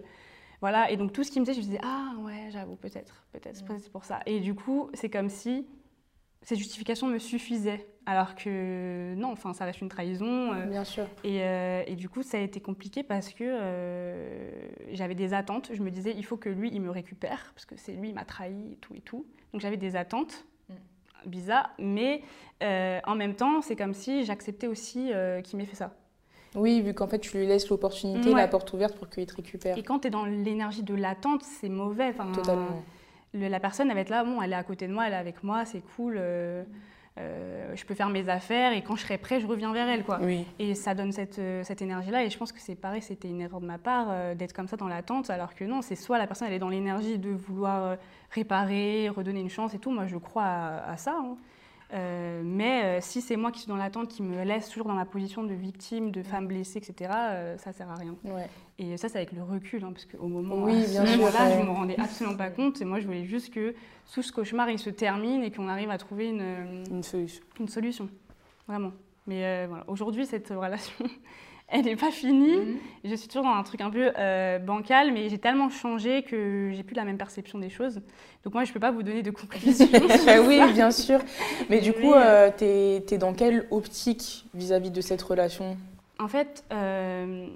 [0.61, 0.90] voilà.
[0.90, 3.64] Et donc tout ce qu'il me disait, je me disais, ah ouais, j'avoue, peut-être, peut-être,
[3.64, 4.20] peut c'est pour ça.
[4.26, 5.66] Et du coup, c'est comme si
[6.42, 7.87] ces justifications me suffisaient.
[8.07, 10.53] Alors que non, enfin, ça reste une trahison.
[10.66, 11.07] Bien sûr.
[11.22, 11.42] Et,
[11.87, 14.50] et, du coup, ça a été compliqué parce que
[14.90, 15.70] j'avais des attentes.
[15.72, 18.14] Je me disais, il faut que lui, il me récupère, parce que c'est lui, il
[18.14, 19.26] m'a trahi et tout et tout.
[19.53, 20.44] Donc j'avais des attentes
[21.26, 22.22] bizarre, mais
[22.62, 25.94] euh, en même temps, c'est comme si j'acceptais aussi euh, qu'il m'ait fait ça.
[26.55, 29.79] Oui, vu qu'en fait, tu lui laisses l'opportunité, la porte ouverte pour qu'il te récupère.
[29.79, 32.12] Et quand tu es dans l'énergie de l'attente, c'est mauvais.
[32.12, 32.83] Totalement.
[33.34, 35.16] La personne, elle va être là, bon, elle est à côté de moi, elle est
[35.16, 36.16] avec moi, c'est cool.
[36.18, 36.64] Euh,
[37.18, 40.04] euh, je peux faire mes affaires et quand je serai prêt, je reviens vers elle.
[40.04, 40.20] Quoi.
[40.58, 42.24] Et ça donne cette, euh, cette énergie-là.
[42.24, 44.68] Et je pense que c'est pareil, c'était une erreur de ma part euh, d'être comme
[44.68, 47.30] ça dans l'attente, alors que non, c'est soit la personne elle est dans l'énergie de
[47.30, 47.96] vouloir
[48.30, 49.90] réparer, redonner une chance et tout.
[49.90, 51.16] Moi, je crois à, ça.
[51.18, 51.36] Hein.
[51.92, 54.94] Euh, mais euh, si c'est moi qui suis dans l'attente, qui me laisse toujours dans
[54.94, 58.14] ma position de victime, de femme blessée, etc., euh, ça sert à rien.
[58.79, 61.61] Et ça, c'est avec le recul, hein, parce qu'au moment oui, bien sûr, là, je
[61.61, 62.81] ne me rendais absolument pas compte.
[62.81, 63.74] Et moi, je voulais juste que
[64.12, 67.42] tout ce cauchemar, il se termine et qu'on arrive à trouver une, une solution.
[67.59, 68.09] Une solution,
[68.68, 68.92] vraiment.
[69.26, 71.05] Mais voilà, aujourd'hui, cette relation,
[71.70, 72.56] elle n'est pas finie.
[72.56, 72.78] Mhm.
[73.04, 76.70] Je suis toujours dans un truc un peu euh, bancal, mais j'ai tellement changé que
[76.74, 78.00] j'ai plus la même perception des choses.
[78.44, 79.87] Donc moi, je ne peux pas vous donner de conclusion.
[80.46, 81.20] oui, bien sûr.
[81.68, 85.76] Mais du coup, euh, tu es, dans quelle optique vis-à-vis de cette relation?
[86.18, 87.46] En fait, euh,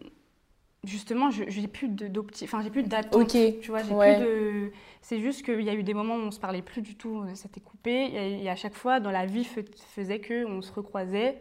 [0.85, 3.21] justement, je n'ai plus d'optique, enfin, j'ai plus d'attente.
[3.21, 3.61] Ok.
[3.61, 4.73] Tu vois, j'ai plus de...
[5.03, 6.95] C'est juste qu'il y a eu des moments où on ne se parlait plus du
[6.95, 8.41] tout, c'était coupé.
[8.43, 11.41] Et, à chaque fois, dans la vie, faisait qu'on se recroisait.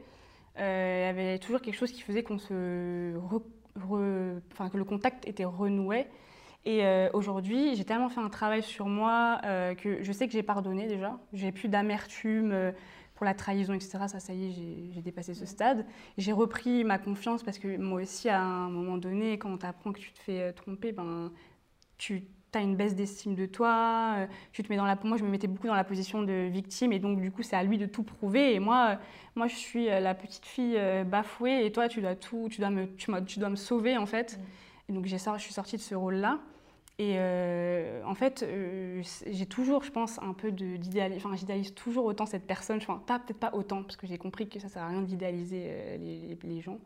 [0.59, 3.17] Euh, il y avait toujours quelque chose qui faisait qu'on se
[4.51, 6.05] enfin, que le contact était renoué.
[6.65, 10.33] Et euh, aujourd'hui, j'ai tellement fait un travail sur moi euh, que je sais que
[10.33, 11.19] j'ai pardonné déjà.
[11.33, 12.73] J'ai plus d'amertume
[13.15, 13.99] pour la trahison, etc.
[14.07, 15.85] Ça, ça y est, j'ai dépassé ce stade.
[16.17, 19.91] J'ai repris ma confiance parce que moi aussi, à un moment donné, quand tu apprends
[19.91, 21.31] que tu te fais tromper, ben,
[21.97, 25.17] tu tu as une baisse d'estime de toi, euh, tu te mets dans la moi
[25.17, 27.63] je me mettais beaucoup dans la position de victime et donc du coup c'est à
[27.63, 28.95] lui de tout prouver et moi euh,
[29.35, 32.69] moi je suis euh, la petite fille bafouée et toi tu dois tout tu dois
[32.69, 34.37] me tu, dois me sauver en fait.
[34.37, 34.41] Mm.
[34.89, 36.39] Et donc j'ai je suis sortie de ce rôle là
[36.99, 37.17] et
[38.05, 38.45] en fait
[39.25, 43.17] j'ai toujours je pense un peu d'idéalisme enfin j'idéalise toujours autant cette personne enfin pas
[43.17, 46.61] peut-être pas autant parce que j'ai compris que ça sert à rien d'idéaliser les, les,
[46.61, 46.77] gens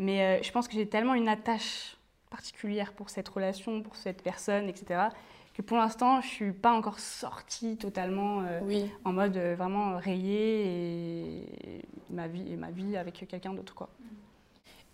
[0.00, 1.97] mais je pense que j'ai tellement une attache
[2.30, 5.08] particulière pour cette relation, pour cette personne, etc.
[5.54, 9.96] Que pour l'instant, je ne suis pas encore sortie totalement euh, en mode euh, vraiment
[9.98, 13.74] rayée et ma vie, et ma vie avec quelqu'un d'autre.
[13.74, 13.88] Quoi.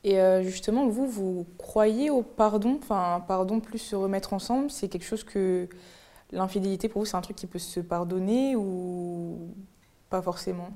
[0.04, 2.78] Et euh, justement, vous, vous croyez au pardon?
[2.82, 5.68] Enfin, pardon plus se remettre ensemble, c'est quelque chose que
[6.30, 9.54] l'infidélité, pour vous, c'est un truc qui peut se pardonner ou
[10.10, 10.68] pas forcément?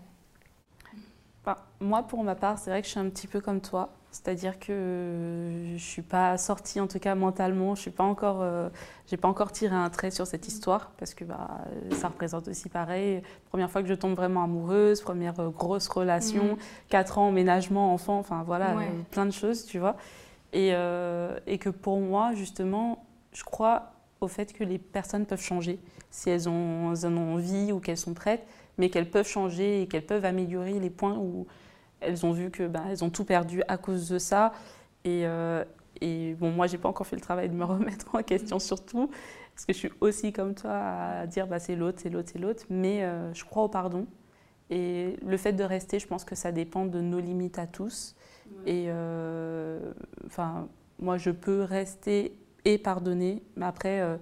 [1.80, 3.90] Moi, pour ma part, c'est vrai que je suis un petit peu comme toi.
[4.10, 4.72] C'est-à-dire que
[5.66, 8.70] je ne suis pas sortie, en tout cas mentalement, je n'ai pas, encore, euh,
[9.20, 11.58] pas encore tiré un trait sur cette histoire, parce que bah,
[11.92, 13.22] ça représente aussi pareil.
[13.50, 16.56] Première fois que je tombe vraiment amoureuse, première euh, grosse relation,
[16.88, 17.20] 4 mm.
[17.20, 19.96] ans, emménagement, enfant, enfin voilà, euh, plein de choses, tu vois.
[20.54, 20.68] Et,
[21.46, 23.92] et, que pour moi, justement, je crois
[24.22, 25.78] au fait que les personnes peuvent changer
[26.10, 28.46] si elles, ont, elles en ont envie ou qu'elles sont prêtes,
[28.78, 31.46] mais qu'elles peuvent changer et qu'elles peuvent améliorer les points où
[32.00, 34.52] elles ont vu que ben, elles ont tout perdu à cause de ça.
[35.04, 35.24] Et,
[36.00, 39.08] et bon, moi, j'ai pas encore fait le travail de me remettre en question surtout,
[39.54, 42.38] parce que je suis aussi comme toi à dire bah, c'est l'autre, c'est l'autre, c'est
[42.38, 42.64] l'autre.
[42.68, 44.06] Mais je crois au pardon.
[44.70, 48.14] Et le fait de rester, je pense que ça dépend de nos limites à tous.
[48.66, 49.92] Et euh,
[50.26, 52.34] enfin, moi, je peux rester
[52.64, 54.16] et pardonner, mais après, euh,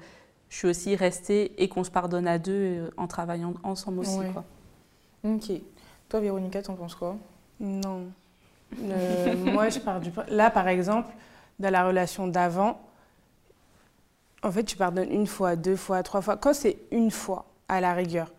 [0.48, 4.18] je suis aussi restée et qu'on se pardonne à deux euh, en travaillant ensemble aussi.
[4.32, 4.44] Quoi.
[5.24, 5.50] Ok.
[6.08, 7.16] Toi, Véronica, t'en penses quoi?
[7.60, 8.06] Non.
[9.44, 10.10] moi, je pars du.
[10.28, 11.08] Là, par exemple,
[11.58, 12.80] dans la relation d'avant,
[14.42, 16.36] en fait, tu pardonnes une fois, deux fois, trois fois.
[16.36, 18.32] Quand c'est une fois, à la rigueur,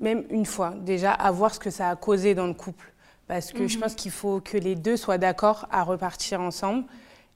[0.00, 2.92] même une fois, déjà, à voir ce que ça a causé dans le couple.
[3.26, 3.82] Parce que je mhm.
[3.82, 6.84] pense qu'il faut que les deux soient d'accord à repartir ensemble.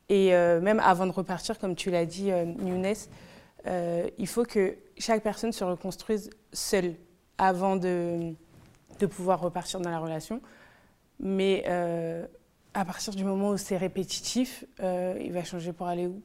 [0.09, 2.95] Et euh, même avant de repartir, comme tu l'as dit, euh, Younes,
[3.67, 6.95] euh, il faut que chaque personne se reconstruise seule
[7.37, 8.33] avant de,
[8.99, 10.41] de pouvoir repartir dans la relation.
[11.21, 11.65] Mais
[12.75, 16.23] à partir du moment où c'est répétitif, il va changer pour aller où?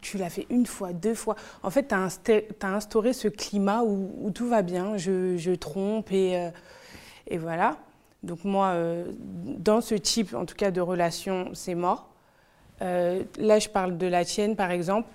[0.00, 1.34] Tu l'as fait une fois, deux fois.
[1.62, 6.50] En fait, tu as, instauré ce climat où, tout va bien, je, trompe et, euh,
[7.26, 7.76] et, voilà.
[8.22, 12.08] Donc moi, euh, dans ce type, en tout cas, de relation, c'est mort.
[12.82, 15.08] Euh, là, je parle de la tienne, par exemple.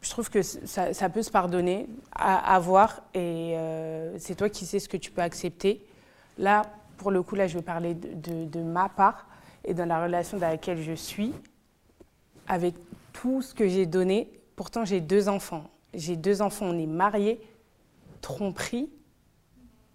[0.00, 3.56] Je trouve que ça, peut se pardonner, à, voir, et
[4.18, 5.82] c'est toi qui sais ce que tu peux accepter.
[6.36, 6.62] Là,
[6.96, 9.26] pour le coup, là, je vais parler de, de ma part
[9.64, 11.32] et dans la relation dans laquelle je suis,
[12.46, 12.74] avec
[13.12, 14.30] tout ce que j'ai donné.
[14.56, 15.64] Pourtant, j'ai deux enfants.
[15.94, 17.40] J'ai deux enfants, on est mariés,
[18.20, 18.90] tromperie.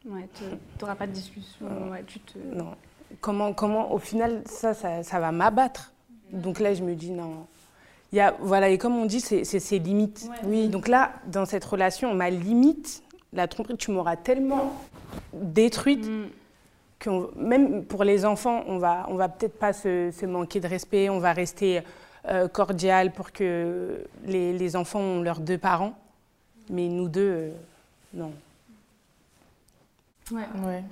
[0.05, 0.43] Ouais, tu
[0.81, 1.65] n'auras pas de discussion.
[1.91, 2.38] Ouais, tu te...
[2.39, 2.75] Non.
[3.21, 5.93] Comment, comment, au final, ça, ça, va m'abattre.
[6.31, 7.47] Donc là, je me dis non.
[8.12, 10.29] Il y a, voilà, et comme on dit, c'est ses limites.
[10.43, 10.69] Oui.
[10.69, 14.73] Donc là, dans cette relation, ma limite, la tromperie, tu m'auras tellement
[15.33, 16.27] détruite mm.
[16.99, 20.67] Que même pour les enfants, on va, on va peut-être pas se, se, manquer de
[20.67, 21.81] respect, on va rester
[22.27, 25.97] euh, cordial pour que les, les, enfants ont leurs deux parents.
[26.69, 27.51] Mais nous deux, euh,
[28.13, 28.31] non.
[30.31, 30.43] Ouais.
[30.65, 30.83] ouais.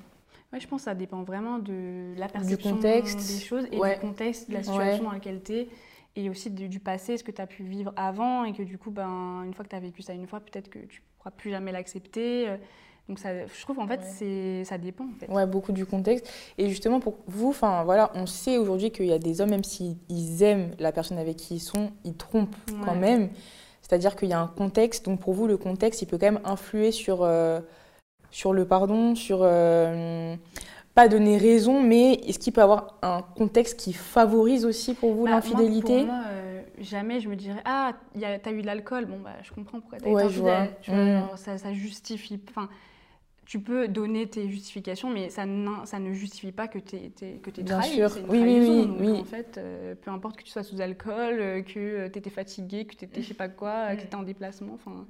[0.53, 3.17] Ouais, je pense que ça dépend vraiment de la perception contexte.
[3.17, 5.67] des choses et du contexte, de la situation dans laquelle tu es
[6.15, 8.89] et aussi du, passé, ce que tu as pu vivre avant et que du coup,
[8.89, 11.31] ben, une fois que tu as vécu ça une fois, peut-être que tu ne pourras
[11.31, 12.47] plus jamais l'accepter.
[13.07, 15.05] Donc ça, je trouve en fait c'est ça dépend.
[15.05, 15.31] En fait.
[15.31, 16.29] Ouais, beaucoup du contexte.
[16.57, 19.63] Et justement pour vous, enfin voilà, on sait aujourd'hui qu'il y a des hommes même
[19.63, 19.97] s'ils
[20.41, 23.29] aiment la personne avec qui ils sont, ils trompent quand même.
[23.81, 25.05] C'est-à-dire qu'il y a un contexte.
[25.05, 27.61] Donc pour vous, le contexte, il peut quand même influer sur euh,
[28.31, 30.35] sur le pardon, sur euh,
[30.93, 35.23] pas donner raison, mais est-ce qu'il peut avoir un contexte qui favorise aussi pour vous
[35.23, 37.93] bah, l'infidélité euh, jamais je me dirais ah,
[38.43, 40.69] t'as eu de l'alcool, bon bah je comprends pourquoi t'as été infidèle.
[40.87, 41.37] Mmh.
[41.37, 42.39] ça, ça justifie.
[42.49, 42.67] Enfin,
[43.47, 45.43] tu peux donner tes justifications, mais ça,
[45.85, 49.23] ça ne justifie pas que tu es, que es Bien sûr, oui, oui, oui, en
[49.23, 52.83] fait, euh, peu importe que tu sois sous alcool, euh, que euh, tu étais fatigué,
[52.85, 55.05] que tu étais je sais pas quoi, que tu étais en déplacement, enfin...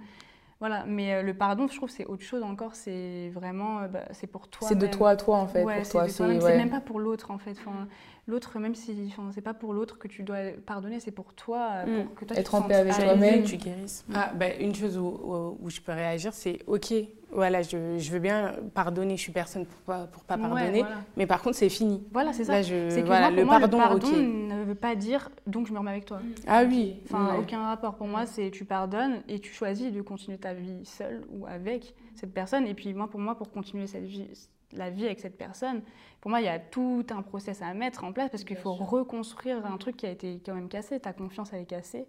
[0.59, 2.73] Voilà, mais le pardon, je trouve c'est autre chose encore.
[2.73, 4.67] C'est vraiment, bah, c'est pour toi.
[4.67, 5.63] C'est de toi à toi en fait.
[5.63, 7.51] Ouais, c'est même pas pour l'autre en fait.
[7.51, 7.87] Enfin,
[8.27, 11.83] l'autre, même si, enfin, c'est pas pour l'autre que tu dois pardonner, c'est pour toi,
[11.85, 12.15] pour mm.
[12.15, 14.05] que toi être en paix avec toi-même, tu guérisses.
[14.13, 16.93] Ah, bah, une chose où, où, je peux réagir, c'est ok,
[17.31, 20.83] voilà, je, je, veux bien pardonner, je suis personne pour pas, pour pas pardonner,
[21.15, 22.03] mais par contre, c'est fini.
[22.11, 22.61] Voilà, c'est ça.
[22.61, 26.19] je, voilà, le, pardon, ne veut pas dire donc je me remets avec toi.
[26.47, 26.97] Ah oui.
[27.05, 27.95] Enfin, aucun rapport.
[27.95, 31.95] Pour moi, c'est tu pardonnes et tu choisis de continuer ta vie seule ou avec
[32.15, 32.67] cette personne.
[32.67, 34.27] Et puis, moi, pour moi, pour continuer cette vie,
[34.73, 35.81] la vie avec cette personne,
[36.21, 38.73] pour moi, il y a tout un process à mettre en place parce qu'il faut
[38.73, 40.99] reconstruire un truc qui a été quand même cassé.
[40.99, 42.05] Ta confiance, elle est cassée.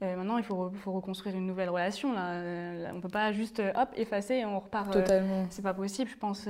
[0.00, 2.12] Euh, maintenant, il faut, faut, reconstruire une nouvelle relation.
[2.12, 2.30] Là.
[2.34, 4.92] Euh, on ne peut pas juste euh, hop, effacer et on repart.
[4.92, 5.46] Totalement.
[5.50, 6.48] c'est pas possible, je pense,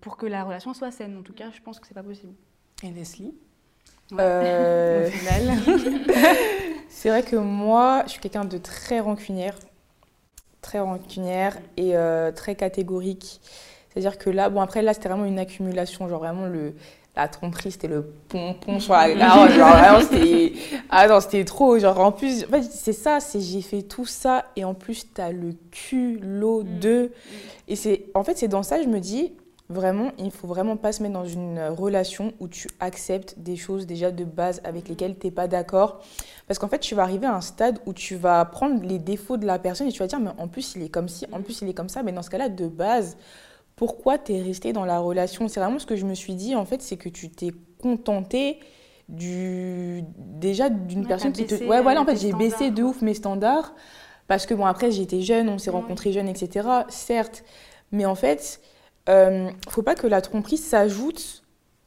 [0.00, 1.18] pour que la relation soit saine.
[1.18, 2.34] En tout cas, je pense que c'est pas possible.
[2.84, 3.34] Et Leslie?
[4.12, 5.58] Au final.
[6.88, 9.58] c'est vrai que moi, je suis quelqu'un de très rancunière.
[10.60, 11.94] Très rancunière et
[12.36, 13.40] très catégorique.
[13.90, 16.08] C'est-à-dire que là, bon, après, là, c'était vraiment une accumulation.
[16.08, 16.74] Genre, vraiment, le
[17.16, 19.54] la tromperie, c'était le pompon sur la gorge.
[19.54, 20.52] genre, c'était...
[20.88, 21.78] Ah non, c'était trop.
[21.78, 25.54] Genre, en plus, c'est ça, c'est j'ai fait tout ça et en plus, t'as le
[25.70, 26.78] cul, l'eau, mm.
[26.78, 27.12] deux.
[27.68, 29.32] Et c'est, en fait, c'est dans ça, je me dis,
[29.68, 33.86] vraiment, il faut vraiment pas se mettre dans une relation où tu acceptes des choses
[33.86, 36.00] déjà de base avec lesquelles t'es pas d'accord.
[36.46, 39.36] Parce qu'en fait, tu vas arriver à un stade où tu vas prendre les défauts
[39.36, 41.42] de la personne et tu vas dire, mais en plus, il est comme ci, en
[41.42, 42.02] plus, il est comme ça.
[42.02, 43.16] Mais dans ce cas-là, de base,
[43.80, 46.54] pourquoi tu es resté dans la relation C'est vraiment ce que je me suis dit,
[46.54, 47.50] en fait, c'est que tu t'es
[47.80, 48.60] contenté
[49.08, 53.14] du déjà d'une personne qui te ouais voilà en fait j'ai baissé de ouf mes
[53.14, 53.74] standards
[54.28, 57.42] parce que bon après j'étais jeune on s'est rencontrés jeunes etc certes
[57.90, 58.60] mais en fait
[59.08, 61.42] euh, faut pas que la tromperie s'ajoute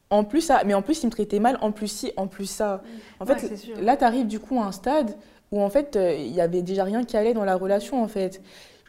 [0.09, 2.45] en plus ça, mais en plus il me traitait mal, en plus ci, en plus
[2.45, 2.83] ça.
[3.21, 5.15] En fait, là tu arrives du coup à un stade
[5.51, 8.07] où en fait euh, il y avait déjà rien qui allait dans la relation en
[8.09, 8.41] fait.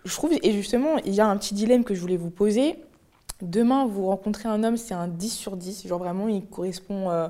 [0.05, 2.77] Je trouve, et justement, il y a un petit dilemme que je voulais vous poser.
[3.43, 7.28] Demain, vous rencontrez un homme, c'est un 10 sur 10, genre vraiment il correspond euh,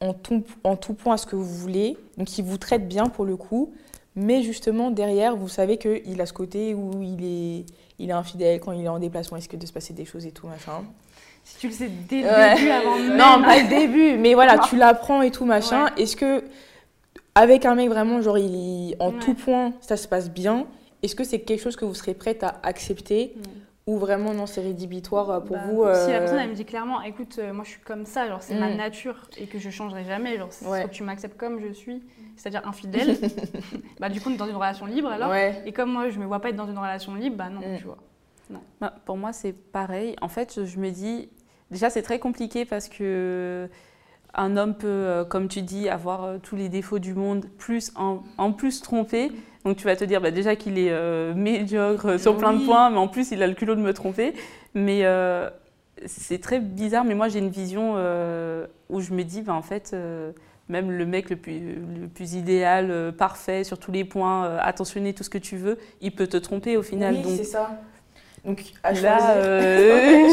[0.00, 3.06] en, tout, en tout point à ce que vous voulez, donc il vous traite bien
[3.06, 3.72] pour le coup,
[4.16, 7.66] mais justement derrière, vous savez qu'il a ce côté où il est,
[7.98, 10.26] il est infidèle quand il est en déplacement, est-ce que de se passer des choses
[10.26, 10.84] et tout, machin.
[11.44, 13.16] Si tu le sais dès le début, avant même...
[13.16, 15.86] Non, pas le début, mais voilà, tu l'apprends et tout, machin.
[15.96, 16.42] Est-ce que,
[17.36, 20.66] avec un mec vraiment, genre, il, en tout point, ça se passe bien,
[21.04, 23.36] est-ce que c'est quelque chose que vous serez prête à accepter?
[23.86, 26.54] Ou vraiment non, c'est rédhibitoire euh, pour bah, vous Si la euh, personne elle me
[26.54, 28.76] dit clairement, écoute, euh, moi je suis comme ça, genre c'est ma mm.
[28.76, 32.02] nature et que je changerai jamais, genre c'est que tu m'acceptes comme je suis,
[32.36, 33.16] c'est-à-dire infidèle,
[34.00, 35.34] bah du coup on est dans une relation libre alors.
[35.34, 37.78] Et comme moi je me vois pas être dans une relation libre, bah non, mm.
[37.78, 37.98] tu vois.
[38.80, 40.14] Bah, pour moi c'est pareil.
[40.20, 41.28] En fait, je me dis,
[41.70, 43.68] Déjà, c'est très compliqué parce que
[44.36, 47.92] un homme peut, euh, comme tu dis, avoir euh, tous les défauts du monde, plus
[47.96, 49.32] en, plus tromper.
[49.64, 52.90] Donc tu vas te dire bah, déjà qu'il est euh, médiocre sur plein de points,
[52.90, 54.34] mais en plus il a le culot de me tromper.
[54.74, 55.02] Mais
[56.04, 59.96] c'est très bizarre, mais moi j'ai une vision où je me dis, bah, en fait,
[60.68, 61.58] même le mec le plus,
[62.00, 66.12] le plus idéal, parfait sur tous les points, attentionné, tout ce que tu veux, il
[66.12, 67.16] peut te tromper au final.
[67.24, 67.70] Oui, c'est ça.
[68.46, 68.62] Donc
[69.02, 70.28] là, euh,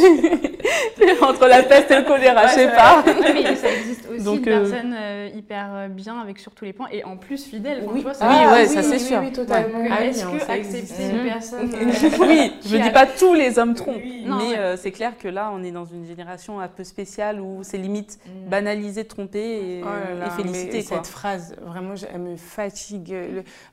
[1.24, 3.04] entre la peste et le choléra, je sais pas.
[3.34, 6.74] mais ça existe aussi Donc, une euh, personne euh, hyper bien avec sur tous les
[6.74, 7.84] points et en plus fidèle.
[7.88, 9.20] Oui, vois, ça oui, ouais, ça c'est sûr.
[9.20, 9.84] Oui, totalement.
[9.84, 11.72] Est-ce que accepter une personne
[12.20, 15.72] Oui, je dis pas tous les hommes trompent, mais c'est clair que là, on est
[15.72, 18.50] dans une génération un peu spéciale où c'est limite mm.
[18.50, 20.84] banalisé de tromper et, oh féliciter.
[20.84, 23.16] Cette phrase, vraiment, elle me fatigue.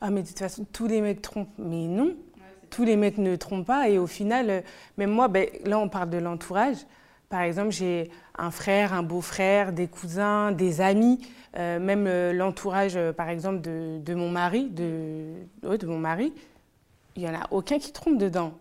[0.01, 1.49] Ah, mais de toute façon, tous les mecs trompent.
[1.59, 2.15] Mais non,
[2.71, 3.89] tous les mecs ne trompent pas.
[3.89, 4.61] Et au final, euh,
[4.97, 6.77] même moi, ben, là, on parle de l'entourage.
[7.29, 11.21] Par exemple, j'ai un frère, un beau-frère, des cousins, des amis,
[11.57, 16.33] euh, même euh, l'entourage, par exemple, de, mon mari, de, de mon mari,
[17.17, 18.53] il n'y en a aucun qui trompe dedans.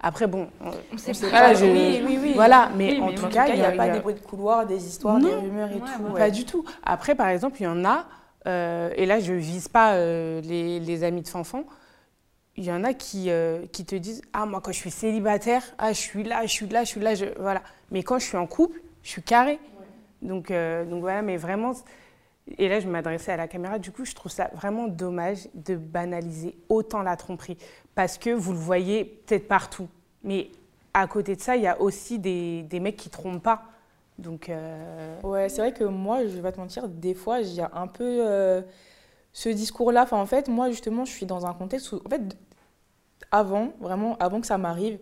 [0.00, 1.54] Après, bon, on sait pas.
[1.54, 2.32] Oui, oui, oui.
[2.34, 5.18] Voilà, mais en, tout cas, il n'y a, pas des bruits de couloir, des histoires,
[5.18, 6.12] des rumeurs et tout.
[6.14, 6.64] Pas du tout.
[6.82, 8.04] Après, par exemple, il y en a,
[8.46, 11.64] et là, je ne vise pas les, les, amis de Fanfan,
[12.56, 15.62] il y en a qui, euh, qui te disent Ah, moi, quand je suis célibataire,
[15.78, 17.14] ah, je suis là, je suis là, je suis là.
[17.14, 17.26] Je...
[17.38, 17.62] Voilà.
[17.90, 19.58] Mais quand je suis en couple, je suis carré.
[20.22, 21.72] Donc, euh, donc voilà, mais vraiment.
[22.58, 23.78] Et là, je m'adressais à la caméra.
[23.78, 27.56] Du coup, je trouve ça vraiment dommage de banaliser autant la tromperie.
[27.94, 29.88] Parce que vous le voyez peut-être partout.
[30.22, 30.50] Mais
[30.92, 33.64] à côté de ça, il y a aussi des, des mecs qui trompent pas.
[34.18, 34.48] Donc.
[34.48, 37.88] Euh, ouais, c'est vrai que moi, je vais pas te mentir, des fois, j'ai un
[37.88, 38.62] peu
[39.34, 42.22] ce discours-là, enfin, en fait, moi, justement, je suis dans un contexte où, en fait,
[43.30, 44.98] avant, vraiment, avant que ça m'arrive,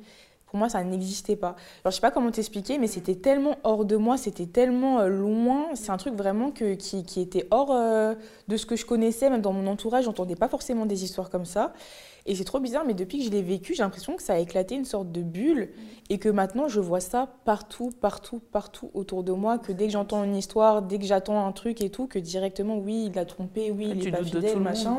[0.52, 1.56] pour moi, ça n'existait pas.
[1.82, 5.08] Alors, je sais pas comment t'expliquer, mais c'était tellement hors de moi, c'était tellement euh,
[5.08, 5.68] loin.
[5.72, 8.14] C'est un truc vraiment que, qui, qui était hors euh,
[8.48, 11.46] de ce que je connaissais, même dans mon entourage, j'entendais pas forcément des histoires comme
[11.46, 11.72] ça.
[12.26, 14.38] Et c'est trop bizarre, mais depuis que je l'ai vécu, j'ai l'impression que ça a
[14.38, 15.70] éclaté une sorte de bulle
[16.10, 19.56] et que maintenant je vois ça partout, partout, partout autour de moi.
[19.56, 22.76] Que dès que j'entends une histoire, dès que j'attends un truc et tout, que directement,
[22.76, 24.98] oui, il l'a trompé, oui, il est pas fidèle, machin.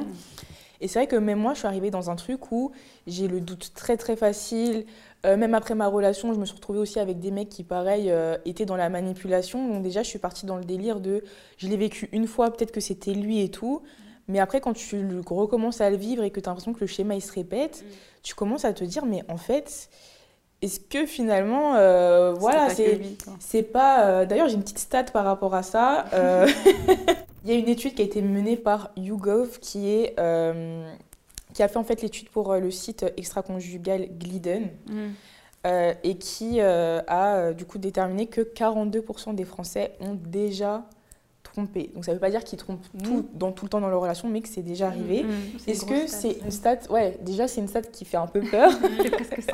[0.83, 2.71] Et c'est vrai que même moi, je suis arrivée dans un truc où
[3.07, 4.85] j'ai le doute très très facile.
[5.25, 8.11] Euh, même après ma relation, je me suis retrouvée aussi avec des mecs qui, pareil,
[8.11, 9.67] euh, étaient dans la manipulation.
[9.67, 11.23] Donc déjà, je suis partie dans le délire de
[11.57, 13.81] je l'ai vécu une fois, peut-être que c'était lui et tout.
[14.27, 16.87] Mais après, quand tu recommences à le vivre et que tu as l'impression que le
[16.87, 17.91] schéma il se répète, mm.
[18.23, 19.89] tu commences à te dire, mais en fait,
[20.61, 22.69] est-ce que finalement, euh, voilà,
[23.39, 24.25] c'est pas.
[24.25, 26.05] D'ailleurs, j'ai une petite stat par rapport à ça.
[27.45, 30.15] Il y a une étude qui a été menée par YouGov qui est
[31.53, 34.69] qui a fait en fait l'étude pour euh, le site extra-conjugal Glidden.
[34.87, 35.09] Mm.
[35.65, 40.83] Euh, et qui euh, a du coup déterminé que 42% des Français ont déjà
[41.55, 43.01] Donc ça ne veut pas dire qu'ils trompent mm.
[43.03, 45.23] tout, dans, tout le temps dans leur relation, mais que c'est déjà arrivé.
[45.23, 45.69] Mm.
[45.69, 48.71] Est-ce que c'est une stat Ouais, déjà c'est une stat qui fait un peu peur.
[49.01, 49.53] c'est presque ça.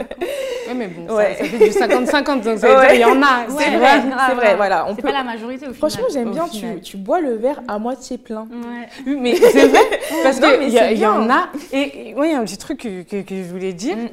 [0.68, 3.48] Ouais, mais bon, ça, fait du 50-50, donc ça veut dire il y en a.
[3.50, 4.56] c'est vrai, c'est vrai.
[4.56, 5.02] Voilà, on peut...
[5.02, 5.90] pas la majorité au final.
[5.90, 8.48] Franchement, j'aime bien, tu, tu, bois le verre à moitié plein.
[8.48, 9.16] Ouais.
[9.18, 11.50] Mais c'est vrai, parce qu'il y, y, en a.
[11.74, 13.98] Et oui, il y a un petit truc que, que, que je voulais dire.
[13.98, 14.10] Mm.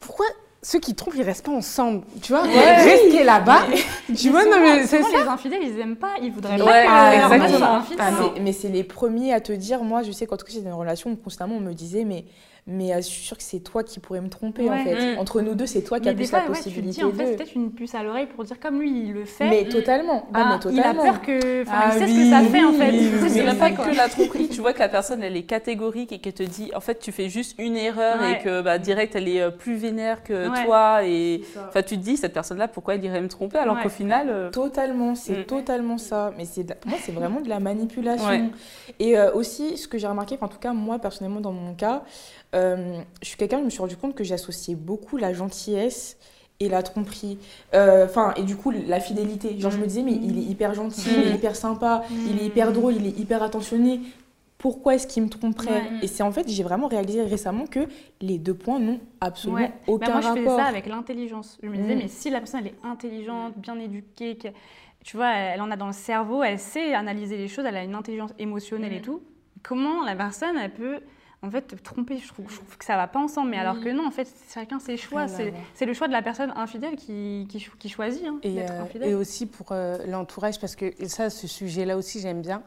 [0.00, 0.26] Pourquoi
[0.66, 2.02] ceux qui trompent, ils restent pas ensemble.
[2.20, 3.66] Tu vois, ouais, rester là-bas.
[4.16, 5.22] tu vois, non, mais c'est ça.
[5.22, 7.82] Les infidèles, ils aiment pas, ils voudraient pas que ah, exactement.
[8.00, 10.70] Ah, mais, mais c'est les premiers à te dire, moi, je sais, quand j'étais dans
[10.70, 12.24] une relation, constamment, on me disait, mais
[12.66, 15.14] mais euh, je suis sûre que c'est toi qui pourrais me tromper en fait.
[15.14, 15.18] Mm.
[15.18, 17.04] Entre nous deux, c'est toi qui as plus fois, la ouais, tu te possibilité dis,
[17.06, 19.48] en fait, c'est peut-être une puce à l'oreille pour dire comme lui, il le fait.
[19.48, 20.26] Mais totalement.
[20.32, 21.02] bah, ah, mais il a totalement.
[21.04, 21.62] peur que.
[21.62, 22.90] Enfin, Ah il sait ce que ça fait, en fait.
[22.90, 26.12] oui, Il sait pas que la tromperie, tu vois que la personne elle est catégorique
[26.12, 28.32] et qu'elle te dit en fait tu fais juste une erreur Ouais.
[28.40, 30.64] et que bah, direct elle est euh, plus vénère que Ouais.
[30.64, 33.80] toi et enfin tu te dis cette personne là pourquoi elle irait me tromper alors
[33.80, 35.44] qu'au final euh, Totalement, c'est Mm.
[35.44, 36.32] totalement ça.
[36.36, 38.50] Mais c'est pour moi, c'est vraiment de la manipulation.
[38.98, 42.45] Et aussi, ce que j'ai remarqué, en tout cas, moi, personnellement, dans mon cas, euh,
[43.22, 46.16] je suis quelqu'un, je me suis rendu compte que j'associais beaucoup la gentillesse
[46.60, 47.38] et la tromperie.
[47.74, 49.58] Euh, Enfin, et du coup, la fidélité.
[49.60, 52.46] Genre, je me disais, mais il est hyper gentil, il est hyper sympa, il est
[52.46, 54.00] hyper drôle, il est hyper attentionné.
[54.58, 55.90] Pourquoi est-ce qu'il me tromperait Ouais.
[56.02, 57.80] Et c'est en fait, j'ai vraiment réalisé récemment que
[58.22, 59.68] les deux points n'ont absolument Ouais.
[59.68, 60.58] Bah, aucun moi, je faisais rapport.
[60.58, 61.58] ça avec l'intelligence.
[61.62, 61.98] Je me disais, Mm.
[61.98, 64.38] mais si la personne elle est intelligente, bien éduquée,
[65.04, 67.84] tu vois, elle en a dans le cerveau, elle sait analyser les choses, elle a
[67.84, 69.02] une intelligence émotionnelle et Mm.
[69.02, 69.20] tout.
[69.62, 71.00] Comment la personne, elle peut
[71.42, 73.50] en fait te tromper Je trouve, je trouve que ça va pas ensemble.
[73.50, 75.22] Mais alors que non, en fait, chacun ses choix.
[75.22, 78.72] À C'est le choix de la personne infidèle qui, qui, qui choisit hein, Et, d'être
[78.72, 79.08] euh, infidèle.
[79.10, 82.62] et aussi pour euh, l'entourage, parce que ça, ce sujet-là aussi, j'aime bien.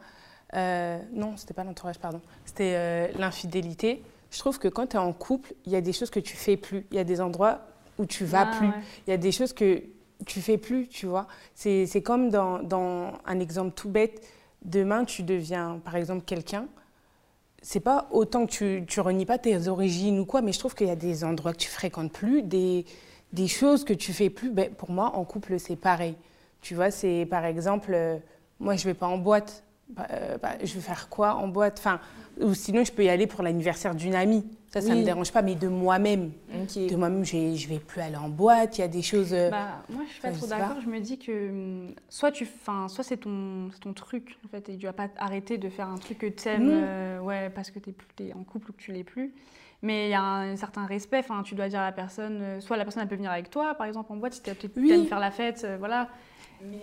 [0.54, 2.20] Euh, non, c'était pas l'entourage, pardon.
[2.44, 4.02] C'était euh, l'infidélité.
[4.30, 6.36] Je trouve que quand tu es en couple, il y a des choses que tu
[6.36, 6.86] fais plus.
[6.90, 7.60] Il y a des endroits
[7.98, 8.68] où tu vas Ah, plus.
[8.68, 8.74] ouais.
[9.06, 9.82] Il y a des choses que
[10.26, 11.26] tu fais plus, tu vois.
[11.54, 14.24] C'est c'est comme dans, dans un exemple tout bête.
[14.64, 16.66] Demain, tu deviens, par exemple, quelqu'un.
[17.62, 20.74] C'est pas autant que tu, tu renies pas tes origines ou quoi, mais je trouve
[20.74, 22.86] qu'il y a des endroits que tu fréquentes plus, des,
[23.32, 24.50] des choses que tu fais plus.
[24.50, 26.16] Ben, pour moi, en couple, c'est pareil.
[26.62, 28.18] Tu vois, c'est par exemple, euh,
[28.58, 29.62] moi, je vais pas en boîte.
[29.90, 31.78] Bah, euh, bah, je vais faire quoi en boîte?
[31.78, 32.00] Enfin,
[32.40, 34.44] Ou sinon, je peux y aller pour l'anniversaire d'une amie.
[34.72, 35.00] Ça, ça Oui.
[35.00, 36.30] me dérange pas, mais de moi-même.
[36.48, 38.78] De moi-même, je vais, je vais plus aller en boîte.
[38.78, 39.34] Il y a des choses.
[39.34, 40.80] euh, Bah, moi, je suis pas trop d'accord.
[40.80, 44.48] Je me dis que hum, soit tu, enfin, soit c'est ton, c'est ton truc en
[44.48, 47.24] fait, et tu vas pas arrêter de faire un truc que tu aimes, Non.
[47.24, 49.34] ouais, parce que tu es, en couple ou que tu l'es plus.
[49.82, 51.18] Mais il y a un, certain respect.
[51.18, 53.50] Enfin, tu dois dire à la personne, euh, soit la personne elle peut venir avec
[53.50, 54.92] toi, par exemple en boîte, si tu Oui.
[54.92, 56.08] aimes faire la fête, euh, voilà.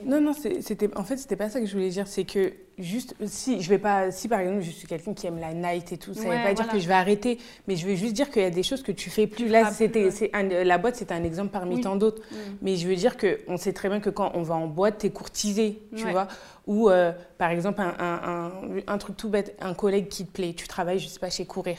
[0.05, 2.07] Non, non, c'était, en fait, c'était pas ça que je voulais dire.
[2.07, 5.39] C'est que juste, si je vais pas, si par exemple je suis quelqu'un qui aime
[5.39, 7.75] la night et tout, ça ne Ouais, veut pas dire que je vais arrêter, mais
[7.75, 9.47] je veux juste dire qu'il y a des choses que tu fais plus.
[9.47, 10.63] Là, c'était, ouais.
[10.63, 11.81] la boîte, c'est un exemple parmi Oui.
[11.81, 12.21] tant d'autres.
[12.61, 14.99] Mais je veux dire que on sait très bien que quand on va en boîte,
[14.99, 16.11] t'es courtisé, tu Ouais.
[16.11, 16.27] vois.
[16.65, 18.51] Ou euh, par exemple un, un- un-
[18.87, 21.45] un truc tout bête, un collègue qui te plaît, tu travailles, je sais pas, chez
[21.45, 21.77] Courir,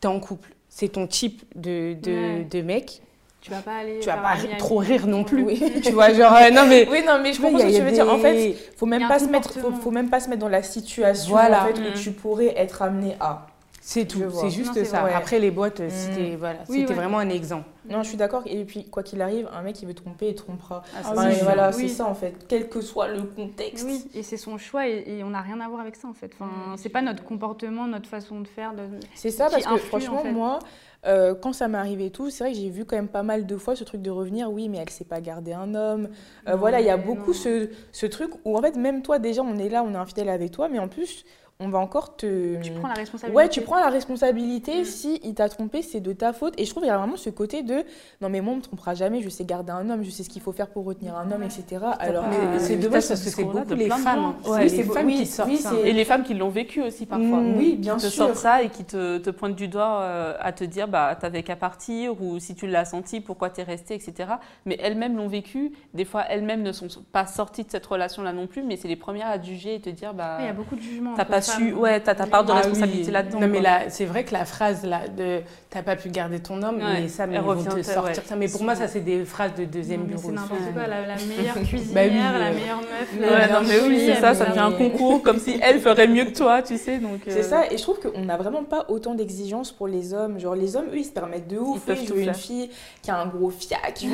[0.00, 2.44] t'es en couple, c'est ton type de, de, Ouais.
[2.50, 3.02] de mec,
[3.42, 3.98] Tu vas pas aller.
[4.00, 5.60] tu vas pas trop rire non plus, Oui.
[5.82, 6.86] tu vois, genre euh, non mais.
[6.90, 8.08] Oui, non, mais je comprends ce que tu veux dire.
[8.08, 11.32] En fait, faut même pas se mettre, faut, même pas se mettre dans la situation
[11.32, 11.64] Voilà.
[11.64, 11.86] en fait, Mm.
[11.86, 13.46] où tu pourrais être amené à.
[13.84, 15.00] C'est tout, c'est juste Non, ça.
[15.00, 15.12] vrai.
[15.12, 15.90] Après les boîtes, euh, Mm.
[15.90, 16.94] c'était voilà, Oui, c'était ouais.
[16.94, 17.68] vraiment un exemple.
[17.90, 18.44] Non, je suis d'accord.
[18.46, 20.84] Et puis, quoi qu'il arrive, un mec qui veut tromper, il trompera.
[20.94, 21.88] Ah, Enfin, oui, et voilà, oui.
[21.88, 22.32] c'est ça en fait.
[22.46, 23.84] Quel que soit le contexte.
[23.84, 26.12] Oui, et c'est son choix et, et on n'a rien à voir avec ça en
[26.14, 26.30] fait.
[26.38, 28.72] Enfin, c'est pas notre comportement, notre façon de faire.
[28.72, 28.82] De...
[29.16, 30.30] C'est ça parce que franchement, en fait.
[30.30, 30.58] moi,
[31.04, 33.24] euh, quand ça m'est arrivé et tout, c'est vrai que j'ai vu quand même pas
[33.24, 34.52] mal de fois ce truc de revenir.
[34.52, 36.08] Oui, mais elle sait pas garder un homme.
[36.46, 39.18] Euh, Non, voilà, il y a beaucoup ce, ce truc où en fait, même toi,
[39.18, 41.24] déjà, on est là, on est infidèle avec toi, mais en plus,
[41.62, 42.60] on va encore te.
[42.62, 43.36] Tu prends la responsabilité.
[43.36, 44.80] Ouais, tu prends la responsabilité.
[44.80, 44.84] Mm.
[44.84, 46.54] Si il t'a trompé, c'est de ta faute.
[46.58, 47.84] Et je trouve qu'il y a vraiment ce côté de
[48.20, 49.20] non, mais moi, on me trompera jamais.
[49.22, 51.42] Je sais garder un homme, je sais ce qu'il faut faire pour retenir un homme,
[51.42, 51.82] etc.
[51.98, 54.06] Alors, Mais que- c'est euh, dommage parce ce que c'est beaucoup de les femmes.
[54.06, 54.34] hein.
[54.46, 55.72] Ouais, c'est c'est femmes oui, qui sortent oui, ça.
[55.84, 57.40] Et les femmes qui l'ont vécu aussi parfois.
[57.40, 57.56] Mm.
[57.56, 58.24] oui, bien qui te sûr.
[58.26, 61.42] sortent ça et qui te, te pointent du doigt euh, à te dire bah t'avais
[61.42, 64.30] qu'à partir ou si tu l'as senti pourquoi t'es resté etc
[64.66, 68.32] mais elles-mêmes l'ont vécu des fois elles-mêmes ne sont pas sorties de cette relation là
[68.32, 70.48] non plus mais c'est les premières à te juger et te dire bah Il y
[70.48, 71.14] a beaucoup de jugements.
[71.14, 71.40] t'as pas.
[71.56, 72.60] Su ouais t'as ta part de Ah oui.
[72.62, 75.40] responsabilité là-dedans Non mais là, c'est vrai que la phrase là de
[75.72, 77.82] t'as pas pu garder ton homme, Ouais, mais ça, mais ils vont revient, te ouais.
[77.82, 78.36] sortir ça.
[78.36, 80.22] Mais pour moi, ça c'est des phrases de deuxième Non, bureau.
[80.26, 83.08] C'est n'importe quoi, la, la meilleure Bah cuisinière, oui, la euh, meilleure meuf.
[83.20, 86.06] La Ouais, non mais oui c'est ça ça devient un concours comme si elle ferait
[86.08, 88.64] mieux que toi tu sais donc C'est euh, ça, et je trouve qu'on n'a vraiment
[88.64, 90.38] pas autant d'exigences pour les hommes.
[90.38, 91.78] Genre, les hommes, eux, ils se permettent de ouf.
[91.78, 92.70] Ils peuvent tout une fille
[93.02, 94.08] qui a un gros fiac, qui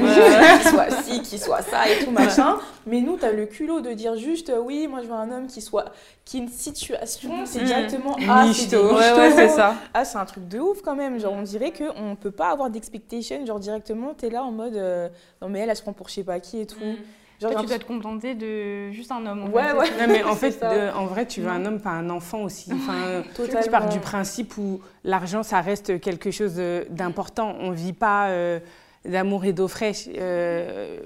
[0.68, 2.56] soit ci, qui soit ça et tout machin.
[2.86, 5.46] Mais nous, t'as le culot de dire juste, euh, oui, moi, je veux un homme
[5.48, 5.86] qui soit.
[6.24, 7.64] qui ait une situation, c'est Mm.
[7.64, 8.16] directement.
[8.28, 8.94] Ah, c'est des Michto.
[8.96, 11.18] ouais ouais c'est ça Ah, c'est un truc de ouf quand même.
[11.18, 13.44] Genre, on dirait qu'on peut pas avoir d'expectation.
[13.46, 14.76] Genre, directement, t'es là en mode.
[14.76, 15.08] euh,
[15.42, 16.76] non, mais elle, elle se prend pour je sais pas qui et tout.
[17.40, 19.44] Genre, Toi, j'ai tu dois te contenter de juste un homme.
[19.44, 19.90] en Ouais, fait, ouais.
[20.00, 22.72] Non mais en fait, de- en vrai, tu veux un homme, pas un enfant aussi.
[22.72, 23.62] Enfin, Totalement.
[23.64, 27.54] je pars du principe où l'argent, ça reste quelque chose d'important.
[27.60, 28.58] On vit pas euh,
[29.04, 30.08] d'amour et d'eau fraîche.
[30.16, 30.98] Euh,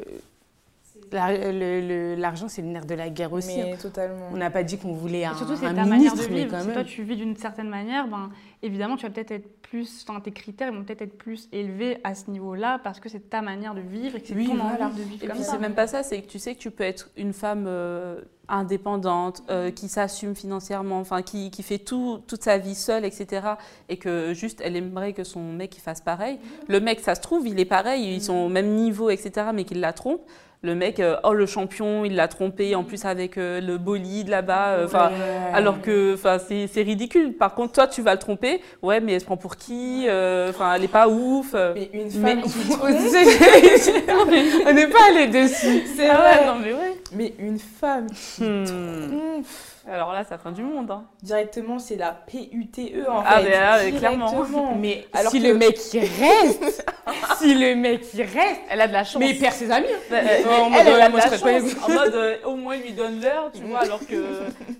[1.12, 3.58] L'argent, c'est le nerf de la guerre aussi.
[3.62, 4.28] Mais totalement.
[4.32, 6.60] On n'a pas dit qu'on voulait un, surtout, c'est un ta ministre, manière de vivre.
[6.62, 8.30] Si toi, tu vis d'une certaine manière, ben,
[8.62, 12.14] évidemment, tu vas peut-être être plus, enfin, tes critères vont peut-être être plus élevés à
[12.14, 14.86] ce niveau-là parce que c'est ta manière de vivre et que c'est Oui, ton voilà.
[14.86, 16.60] envie de vivre Et comme puis c'est même pas ça, c'est que tu sais que
[16.60, 21.78] tu peux être une femme euh, indépendante, euh, qui s'assume financièrement, enfin qui, qui fait
[21.78, 23.46] tout, toute sa vie seule, etc.
[23.88, 26.38] Et que juste elle aimerait que son mec il fasse pareil.
[26.68, 29.48] Le mec, ça se trouve, il est pareil, ils sont au même niveau, etc.
[29.54, 30.20] Mais qu'il la trompe.
[30.64, 34.28] Le mec, euh, oh le champion, il l'a trompé, en plus avec euh, le bolide
[34.28, 34.68] là-bas.
[34.74, 35.52] euh, Enfin, Ouais.
[35.54, 37.32] alors que enfin, c'est ridicule.
[37.32, 38.60] Par contre, toi, tu vas le tromper.
[38.80, 41.52] Ouais, mais elle se prend pour qui Enfin, elle est pas ouf.
[41.74, 42.50] Mais une Mais- femme qui
[44.66, 45.82] On n'est pas allé dessus.
[45.96, 46.38] C'est Ah vrai.
[46.40, 46.96] ouais, non mais ouais.
[47.12, 48.64] Mais une femme qui Hmm.
[48.64, 49.46] trompe,
[49.90, 50.90] Alors là, ça fin du monde.
[50.90, 51.04] Hein.
[51.22, 53.50] directement, c'est la PUTE en Ah, fait.
[53.50, 54.44] ben, ah, ouais, clairement.
[54.78, 56.86] Mais Alors si que- le mec il reste,
[57.38, 59.18] si le mec il reste, Elle a de la chance.
[59.20, 59.86] mais il perd ses amis.
[60.10, 61.86] Bah, elle, Oh, elle, en mode, elle a de la pas.
[61.86, 64.28] En mode, euh, au moins, il lui donne l'heure, tu vois, alors que là,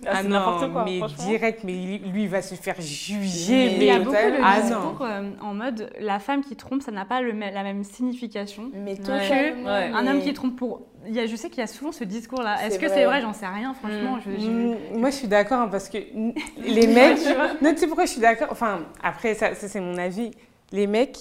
[0.07, 3.53] Ah c'est non, n'importe quoi, mais direct, mais lui lui, il va se faire juger.
[3.53, 6.55] Mais Il y a mais beaucoup de ah discours euh, en mode la femme qui
[6.55, 8.71] trompe, ça n'a pas le, la même signification.
[8.73, 8.93] Mais.
[8.99, 9.91] Ouais.
[9.93, 10.81] Un mais- homme qui trompe pour.
[11.07, 12.65] Il y a, je sais qu'il y a souvent ce discours-là.
[12.65, 13.21] Est-ce que c'est vrai?
[13.21, 14.19] J'en sais rien, franchement.
[14.25, 16.33] Je, je- Mm, Moi, je suis d'accord hein, parce que mm,
[16.65, 17.19] les mecs.
[17.61, 18.47] non, tu sais pourquoi je suis d'accord?
[18.51, 20.31] Enfin, après, ça, ça, c'est mon avis.
[20.71, 21.17] Les mecs,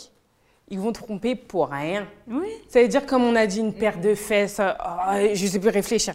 [0.68, 2.06] ils vont tromper pour rien.
[2.28, 2.46] Oui.
[2.68, 5.58] Ça veut dire, comme on a dit, une paire de fesses, euh, oh, je sais
[5.58, 6.14] plus réfléchir.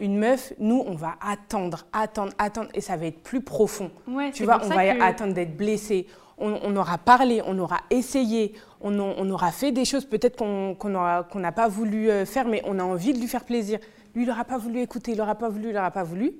[0.00, 3.90] Une meuf, nous, on va attendre, attendre, attendre, et ça va être plus profond.
[4.06, 6.06] Ouais, Tu vois, on va que- attendre d'être blessé.
[6.38, 10.36] On, on aura parlé, on aura essayé, on, en- on aura fait des choses peut-être
[10.36, 13.78] qu'on n'a pas voulu euh, faire, mais on a envie de lui faire plaisir.
[14.14, 16.32] Lui, il n'aura pas voulu écouter, il n'aura pas voulu, il n'aura pas voulu.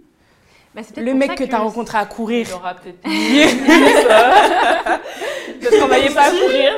[0.74, 2.98] Bah, Le mec ça que tu as rencontré à courir, Il aura peut-être
[5.62, 6.72] Parce qu'on voyait pas courir.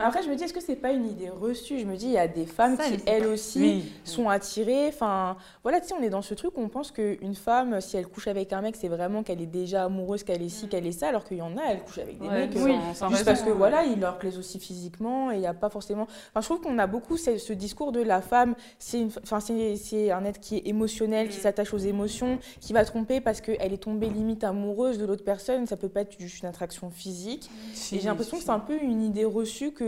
[0.00, 1.78] Après, je me dis, est-ce que c'est pas une idée reçue?
[1.78, 3.92] Je me dis, il y a des femmes Ça, qui, elles aussi, oui.
[4.04, 4.88] sont attirées.
[4.88, 7.96] Enfin, voilà, tu sais, on est dans ce truc où on pense qu'une femme, si
[7.96, 10.86] elle couche avec un mec, c'est vraiment qu'elle est déjà amoureuse, qu'elle est ci, qu'elle
[10.86, 12.52] est ça, alors qu'il y en a, elles couchent avec des Ouais, mecs.
[12.56, 13.56] oui, euh, sans Juste raison, parce que ouais.
[13.56, 16.04] voilà, ils leur plaisent aussi physiquement et il n'y a pas forcément.
[16.04, 19.10] Enfin, je trouve qu'on a beaucoup ce, ce discours de la femme, c'est une...
[19.22, 23.40] enfin, c'est un être qui est émotionnel, qui s'attache aux émotions, qui va tromper parce
[23.40, 25.66] qu'elle est tombée limite amoureuse de l'autre personne.
[25.66, 27.50] Ça peut pas être juste une attraction physique.
[27.92, 29.87] Et j'ai l'impression que c'est un peu une idée reçue que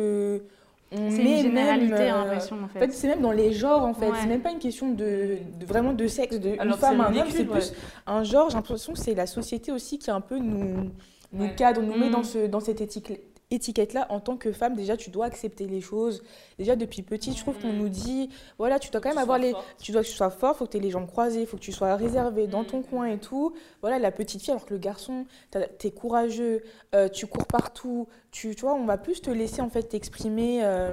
[0.93, 2.79] on C'est une généralité, même, euh, l'impression, en en fait.
[2.81, 4.09] fait, c'est même dans les genres, en fait.
[4.11, 4.17] Ouais.
[4.21, 7.01] C'est même pas une question de, de- vraiment de sexe, de Alors une que femme,
[7.01, 7.27] un homme.
[7.31, 7.45] C'est ouais.
[7.45, 7.73] plus
[8.07, 8.51] un genre.
[8.51, 10.91] J'ai l'impression que c'est la société aussi qui un peu nous,
[11.33, 11.55] nous Ouais.
[11.55, 12.13] cadre, nous met Mm.
[12.13, 15.81] dans, ce, dans cette étiquette étiquette-là, en tant que femme, déjà, tu dois accepter les
[15.81, 16.23] choses.
[16.59, 19.55] Déjà, depuis petite, je trouve qu'on nous dit, voilà, tu dois quand même avoir les...
[19.83, 21.63] Tu dois que tu sois fort, faut que tu aies les jambes croisées, faut que
[21.63, 23.55] tu sois réservé dans ton coin et tout.
[23.81, 26.63] Voilà, la petite fille, alors que le garçon, t'as- t'es courageux,
[26.95, 30.61] euh, tu cours partout, tu, tu vois, on va plus te laisser, en fait, t'exprimer...
[30.65, 30.93] euh,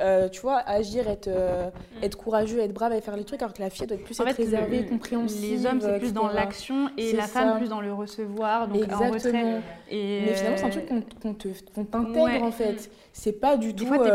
[0.00, 1.70] euh, tu vois, agir, être, euh,
[2.02, 4.20] être courageux, être brave et faire les trucs, alors que la fille doit être plus
[4.20, 5.50] En être fait, réservée, le- compréhensive.
[5.50, 7.56] Les hommes, c'est plus dans l'action et la femme ça.
[7.56, 9.08] plus dans le recevoir, donc en retrait.
[9.14, 9.60] Exactement.
[9.90, 12.40] Et Mais finalement, c'est un euh, truc qu'on qu'on te- qu'on t'intègre, Ouais.
[12.42, 12.90] en fait.
[13.12, 13.86] C'est pas du Des tout...
[13.88, 14.10] fois, t'es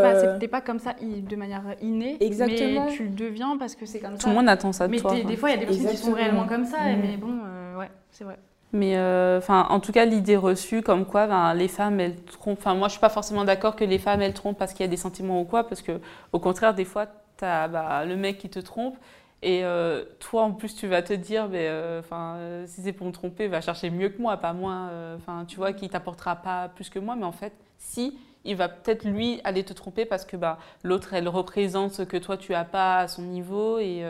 [0.48, 2.86] pas, euh, comme ça de manière innée, Exactement.
[2.86, 4.30] mais tu le deviens parce que c'est comme Tout ça.
[4.30, 5.14] le monde attend ça de mais toi.
[5.20, 6.16] des fois, il y a des personnes qui sont Exactement.
[6.16, 7.02] réellement comme ça, Mm.
[7.02, 8.38] mais bon, euh, ouais, c'est vrai.
[8.74, 12.58] Mais euh, enfin, en tout cas, l'idée reçue, comme quoi, ben, les femmes, elles trompent.
[12.58, 14.90] Enfin, moi, je suis pas forcément d'accord que les femmes, elles trompent parce qu'il y
[14.90, 16.02] a des sentiments ou quoi, parce que,
[16.32, 17.06] au contraire, des fois,
[17.38, 18.98] t'as bah, le mec qui te trompe.
[19.44, 23.06] Et euh, toi, en plus, tu vas te dire, mais, euh, enfin, si c'est pour
[23.06, 24.90] me tromper, va chercher mieux que moi, pas moins.
[25.18, 27.16] Enfin, tu vois, qui t'apportera pas plus que moi.
[27.16, 31.14] Mais en fait, si, il va peut-être lui aller te tromper parce que bah, l'autre,
[31.14, 34.04] elle représente ce que toi, tu as pas à son niveau et,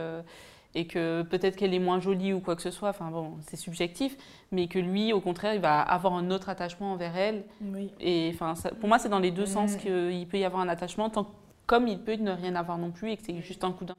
[0.76, 2.90] et que peut-être qu'elle est moins jolie ou quoi que ce soit.
[2.90, 4.18] Enfin, bon, c'est subjectif
[4.52, 7.44] mais que lui, au contraire, il va avoir un autre attachement envers elle.
[7.62, 7.92] Oui.
[8.00, 10.70] Et enfin, ça- pour moi, c'est dans les deux sens qu'il peut y avoir un
[10.70, 11.28] attachement, tant,
[11.66, 13.96] comme il peut ne rien avoir non plus et que c'est juste un coup d'un.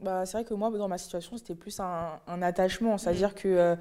[0.00, 2.98] Bah, c'est vrai que moi, dans ma situation, c'était plus un, un attachement.
[2.98, 3.76] C'est-à-dire que euh,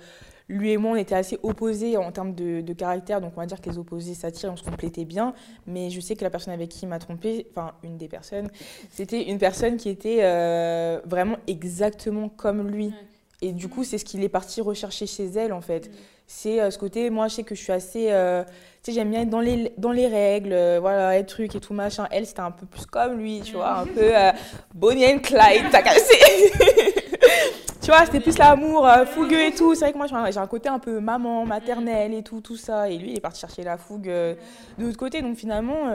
[0.48, 3.20] lui et moi, on était assez opposés en termes de, de caractère.
[3.20, 5.34] Donc, on va dire que les opposés s'attirent, on se complétait bien.
[5.68, 8.50] Mais je sais que la personne avec qui il m'a trompée, enfin, une des personnes,
[8.90, 12.94] c'était une personne qui était euh, vraiment exactement comme lui.
[13.42, 15.92] Et du coup, c'est ce qu'il est parti rechercher chez elle, en fait.
[16.28, 18.08] C'est euh, ce côté, moi, je sais que je suis assez.
[18.12, 18.44] euh,
[18.84, 21.60] tu sais, j'aime bien être dans les, dans les règles, euh, voilà, être truc et
[21.60, 22.08] tout, machin.
[22.12, 24.32] Elle, c'était un peu plus comme lui, tu vois, un peu euh,
[24.74, 26.16] Bonnie and Clyde, t'as cassé.
[27.82, 29.76] tu vois, c'était plus l'amour fougueux et tout.
[29.76, 32.90] C'est vrai que moi, j'ai un- côté un peu maman, maternelle et tout, tout ça.
[32.90, 34.36] Et lui, il est parti chercher la fougue de
[34.80, 35.22] l'autre côté.
[35.22, 35.92] Donc finalement,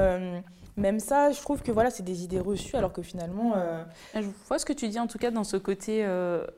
[0.76, 3.55] même ça, je trouve que voilà, c'est des idées reçues, alors que finalement.
[4.14, 6.07] Je vois ce que tu dis, en tout cas, dans ce côté,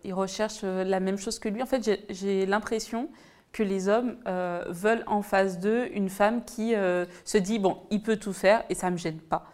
[0.05, 1.63] il recherche la même chose que lui.
[1.63, 3.09] En fait, j'ai l'impression
[3.53, 7.79] que les hommes euh, veulent en face d'eux une femme qui euh, se dit, bon,
[7.91, 9.47] il peut tout faire et ça ne me gêne pas.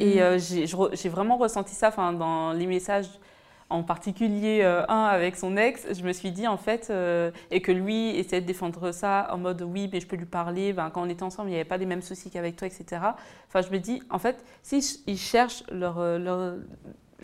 [0.00, 3.08] Et euh, j'ai vraiment ressenti ça enfin, dans les messages,
[3.68, 5.86] en particulier un avec son ex.
[5.92, 6.92] Je me suis dit, en fait,
[7.50, 10.72] et que lui essayait de défendre ça en mode oui, mais je peux lui parler.
[10.72, 13.02] Ben, quand on était ensemble, il n'y avait pas les mêmes soucis qu'avec toi, etc.
[13.48, 16.54] Enfin, je me dis, en fait, s'ils cherchent leur, euh, leur,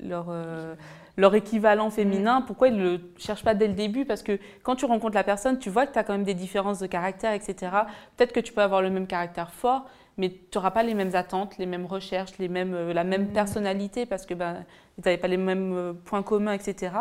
[0.02, 0.74] leur, euh,
[1.16, 4.04] leur équivalent féminin, pourquoi ils ne le cherchent pas dès le début?
[4.04, 6.34] Parce que quand tu rencontres la personne, tu vois que tu as quand même des
[6.34, 7.72] différences de caractère, etc.
[8.16, 9.86] Peut-être que tu peux avoir le même caractère fort,
[10.16, 13.28] mais tu n'auras pas les mêmes attentes, les mêmes recherches, les mêmes, euh, la même
[13.28, 14.64] personnalité, parce que ben,
[14.96, 16.92] vous n'avez pas les mêmes euh, points communs, etc.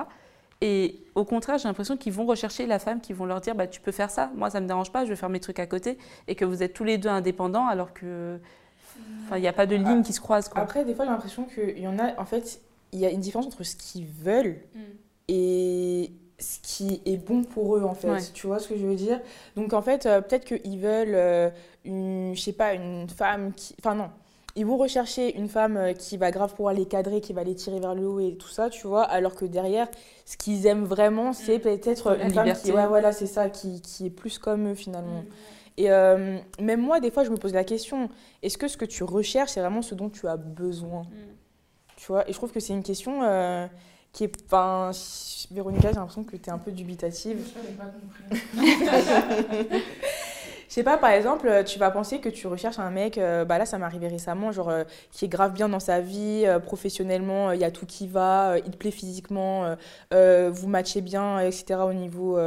[0.62, 3.68] Et au contraire, j'ai l'impression qu'ils vont rechercher la femme, qui vont leur dire bah,
[3.68, 5.60] Tu peux faire ça, moi ça ne me dérange pas, je vais faire mes trucs
[5.60, 5.98] à côté,
[6.28, 8.40] et que vous êtes tous les deux indépendants, alors que.
[9.26, 10.50] Enfin, il n'y a pas de ligne qui se croise.
[10.50, 10.62] Quoi.
[10.62, 12.60] Après, des fois, j'ai l'impression qu'il y en a, en fait,
[12.92, 14.58] il y a une différence entre ce qu'ils veulent
[15.28, 18.10] et ce qui est bon pour eux, en fait.
[18.10, 18.22] Ouais.
[18.34, 19.20] Tu vois ce que je veux dire?
[19.56, 21.50] Donc, en fait, euh, peut-être qu'ils veulent euh,
[21.84, 23.76] une, je sais pas, une femme qui.
[23.80, 24.10] Enfin, non.
[24.56, 27.56] Ils vont rechercher une femme euh, qui va grave pouvoir les cadrer, qui va les
[27.56, 29.88] tirer vers le haut et tout ça, tu vois, alors que derrière,
[30.26, 33.80] ce qu'ils aiment vraiment, c'est peut-être La une femme qui, ouais, voilà, c'est ça, qui,
[33.82, 35.24] qui est plus comme eux finalement.
[35.78, 38.10] Et euh, même moi, des fois, je me pose la question,
[38.42, 41.04] est-ce que ce que tu recherches, c'est vraiment ce dont tu as besoin?
[42.00, 43.68] Tu vois, et je trouve que c'est une question euh,
[44.14, 44.32] qui est...
[44.46, 44.92] Enfin,
[45.52, 47.40] Véronica, j'ai l'impression que tu es un peu dubitative.
[50.70, 53.58] Je sais pas, par exemple, tu vas penser que tu recherches un mec, euh, bah
[53.58, 56.60] là ça m'est arrivé récemment, genre euh, qui est grave bien dans sa vie, euh,
[56.60, 59.76] professionnellement, il y a tout qui va, il te plaît physiquement,
[60.12, 61.80] vous matchez bien, etc.
[61.88, 62.38] au niveau,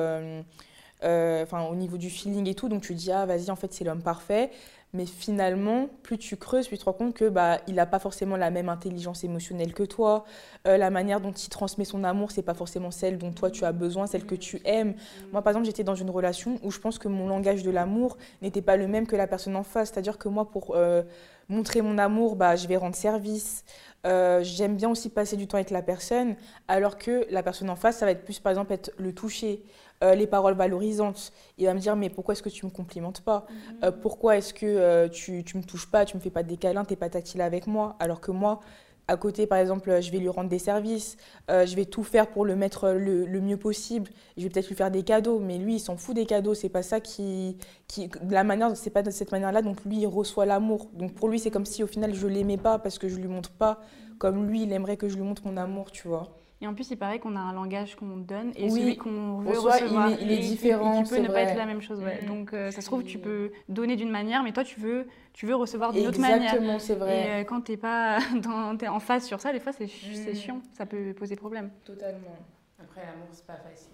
[1.03, 3.83] enfin, au niveau du feeling et tout, donc tu dis ah vas-y en fait c'est
[3.83, 4.51] l'homme parfait.
[4.95, 7.99] Mais finalement, plus tu creuses, plus tu te rends compte que bah il n'a pas
[7.99, 10.25] forcément la même intelligence émotionnelle que toi.
[10.69, 13.65] Euh, la manière dont il transmet son amour, c'est pas forcément celle dont toi tu
[13.65, 14.93] as besoin, celle que tu aimes.
[15.33, 18.19] Moi, par exemple, j'étais dans une relation où je pense que mon langage de l'amour
[18.43, 19.91] n'était pas le même que la personne en face.
[19.91, 21.03] C'est-à-dire que moi, pour euh,
[21.49, 23.65] montrer mon amour, bah, je vais rendre service.
[24.07, 26.35] Euh, J'aime bien aussi passer du temps avec la personne,
[26.69, 29.63] alors que la personne en face, ça va être plus, par exemple, être le toucher,
[30.03, 31.33] euh, les paroles valorisantes.
[31.59, 33.47] Il va me dire, mais pourquoi est-ce que tu me complimentes pas?
[33.85, 36.85] Euh, Pourquoi est-ce que tu, tu me touches pas, tu me fais pas des câlins,
[36.85, 37.95] t'es pas tactile avec moi?
[38.01, 38.61] Alors que moi,
[39.09, 41.17] à côté, par exemple, je vais lui rendre des services,
[41.51, 44.11] euh, je vais tout faire pour le mettre le, le mieux possible.
[44.37, 46.55] Je vais peut-être lui faire des cadeaux, mais lui, il s'en fout des cadeaux.
[46.55, 47.57] C'est pas ça qui,
[47.89, 49.63] qui, la manière, c'est pas de cette manière-là.
[49.63, 50.89] Donc lui, il reçoit l'amour.
[50.95, 53.29] Donc pour lui, c'est comme si au final, je l'aimais pas parce que je lui
[53.29, 53.81] montre pas
[54.19, 56.42] comme lui, il aimerait que je lui montre mon amour, tu vois.
[56.63, 58.81] Et en plus, il paraît qu'on a un langage qu'on donne et Oui.
[58.81, 60.11] celui qu'on veut soit il recevoir.
[60.11, 61.99] est- il est Et différent, et qui peut ne pas être la même chose.
[62.01, 62.21] ouais.
[62.23, 62.29] Mhm.
[62.29, 65.45] Donc, euh, ça se trouve, tu peux donner d'une manière, mais toi, tu veux, tu
[65.47, 66.43] veux recevoir d'une autre manière.
[66.55, 67.27] Exactement, c'est Et vrai.
[67.41, 70.61] euh, quand t'es pas dans, t'es en face sur ça, des fois, c'est c'est chiant.
[70.73, 71.71] Ça peut poser problème.
[71.85, 72.37] Totalement.
[72.81, 73.91] Après, l'amour, c'est pas facile.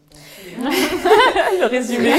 [1.60, 2.12] le résumé.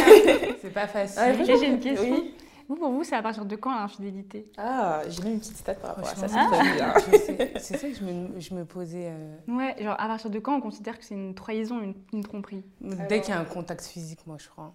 [0.61, 1.19] c'est pas facile.
[1.21, 2.11] Ah, Et j'ai une question.
[2.15, 2.33] Oui.
[2.69, 4.51] Vous, pour vous, c'est à partir de quand l'infidélité?
[4.57, 6.27] Ah, j'ai même une petite stat par rapport à ça.
[6.27, 6.93] Franchement, c'est très bien.
[7.11, 9.09] je sais- C'est ça que je me, je me posais.
[9.11, 12.23] euh, Ouais, genre à partir de quand on considère que c'est une trahison, une, une
[12.23, 12.63] tromperie?
[12.79, 14.71] Dès qu'il y a un contact physique, moi, je crois.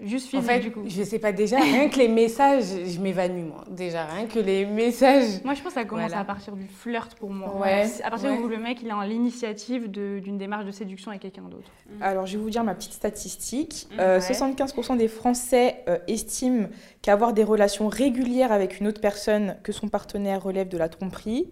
[0.00, 0.82] Juste En physique, fait, du coup.
[0.86, 3.62] je sais pas, déjà, rien que les messages, je m'évanouis, moi.
[3.70, 5.44] Déjà, rien que les messages.
[5.44, 6.20] Moi, je pense que ça commence Voilà.
[6.22, 7.56] à partir du flirt pour moi.
[7.60, 8.38] Ouais, À partir ouais.
[8.38, 11.70] où le mec il a l'initiative de- d'une démarche de séduction avec quelqu'un d'autre.
[12.00, 13.86] Alors, je vais vous dire ma petite statistique.
[13.92, 14.00] Mhm.
[14.00, 14.20] Euh, Ouais.
[14.20, 16.66] 75% des Français euh, estiment
[17.00, 21.46] qu'avoir des relations régulières avec une autre personne que son partenaire relève de la tromperie.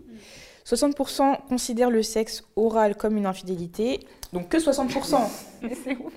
[0.71, 4.01] 60% considèrent le sexe oral comme une infidélité.
[4.33, 5.18] Donc que 60%.
[5.85, 6.12] C'est ouf.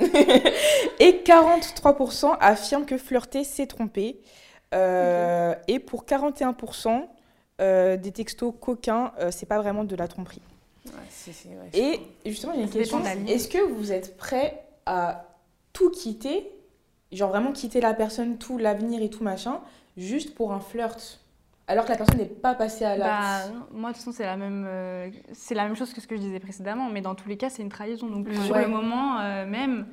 [0.99, 4.20] Et 43% affirment que flirter, c'est tromper.
[4.74, 7.08] Euh, Et pour 41%,
[7.62, 10.41] euh, des textos coquins, euh, c'est pas vraiment de la tromperie.
[10.86, 10.91] Ouais,
[11.47, 11.99] ouais, Et
[12.30, 13.04] justement, j'ai une question.
[13.28, 15.26] Est-ce que vous êtes prêt à
[15.72, 16.51] tout quitter,
[17.12, 19.62] genre vraiment quitter la personne, tout l'avenir et tout machin,
[19.97, 21.20] juste pour un flirt?
[21.68, 24.11] Alors que la personne n'est pas passée à Bah, l'acte non, moi, de toute façon,
[24.11, 27.01] c'est la, même, euh, c'est la même chose que ce que je disais précédemment, mais
[27.01, 28.07] dans tous les cas, c'est une trahison.
[28.07, 29.88] Donc, sur le moment euh, même,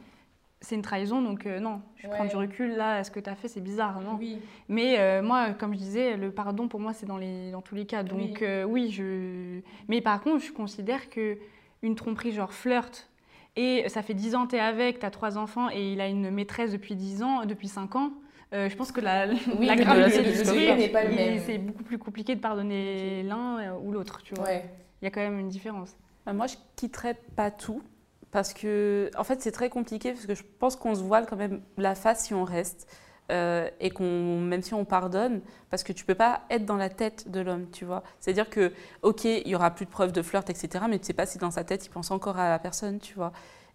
[0.61, 1.23] c'est une trahison.
[1.23, 2.14] Donc, euh, non, je Ouais.
[2.14, 2.77] prends du recul.
[2.77, 4.01] Là, ce que tu as fait, c'est bizarre.
[4.01, 4.39] Non Oui.
[4.68, 7.75] Mais euh, moi, comme je disais, le pardon, pour moi, c'est dans, les, dans tous
[7.77, 8.03] les cas.
[8.03, 8.35] Donc, Oui.
[8.43, 9.61] euh, oui, je.
[9.89, 11.39] Mais par contre, je considère que
[11.83, 13.09] une tromperie, genre flirt,
[13.57, 16.01] et ça fait 10 ans que tu es avec, tu as trois enfants, et il
[16.01, 18.11] a une maîtresse depuis 10 ans, depuis 5 ans.
[18.53, 19.27] Euh, je pense que la,
[19.59, 21.41] Oui, la degré n'est pas le même.
[21.47, 24.45] c'est beaucoup plus compliqué de pardonner l'un euh, ou l'autre, tu vois.
[24.45, 24.65] Ouais.
[25.01, 25.97] Il y a quand même une différence.
[26.29, 27.83] Euh, Moi, je quitterais pas tout
[28.31, 31.37] parce que, en fait, c'est très compliqué parce que je pense qu'on se voile quand
[31.37, 32.89] même la face si on reste
[33.31, 35.41] euh, et qu'on, même si on pardonne,
[35.71, 38.03] parce que tu peux pas être dans la tête de l'homme, tu vois.
[38.19, 38.73] C'est-à-dire que,
[39.03, 41.39] ok, il y aura plus de preuves de flirt, etc., mais tu sais pas si
[41.39, 43.33] dans sa tête il pense encore à la personne, tu vois.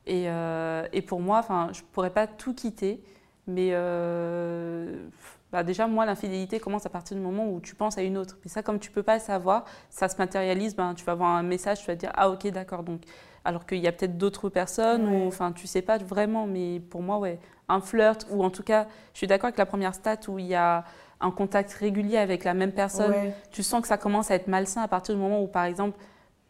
[0.08, 3.02] Et, euh, et pour moi, enfin, je pourrais pas tout quitter,
[3.48, 5.08] mais euh,
[5.52, 8.38] bah déjà, moi, l'infidélité commence à partir du moment où tu penses à une autre.
[8.44, 10.76] Mais ça, comme tu peux pas le savoir, ça se matérialise.
[10.76, 12.84] Ben, tu vas avoir un message, tu vas dire ah ok d'accord.
[12.84, 13.02] Donc
[13.44, 16.48] alors qu'il y a peut-être d'autres personnes ou enfin tu sais pas vraiment.
[16.48, 17.40] Mais pour moi, ouais,
[17.70, 20.48] un flirt ou en tout cas, je suis d'accord avec la première stat où il
[20.48, 20.84] y a
[21.22, 23.14] un contact régulier avec la même personne.
[23.52, 25.98] Tu sens que ça commence à être malsain à partir du moment où, par exemple,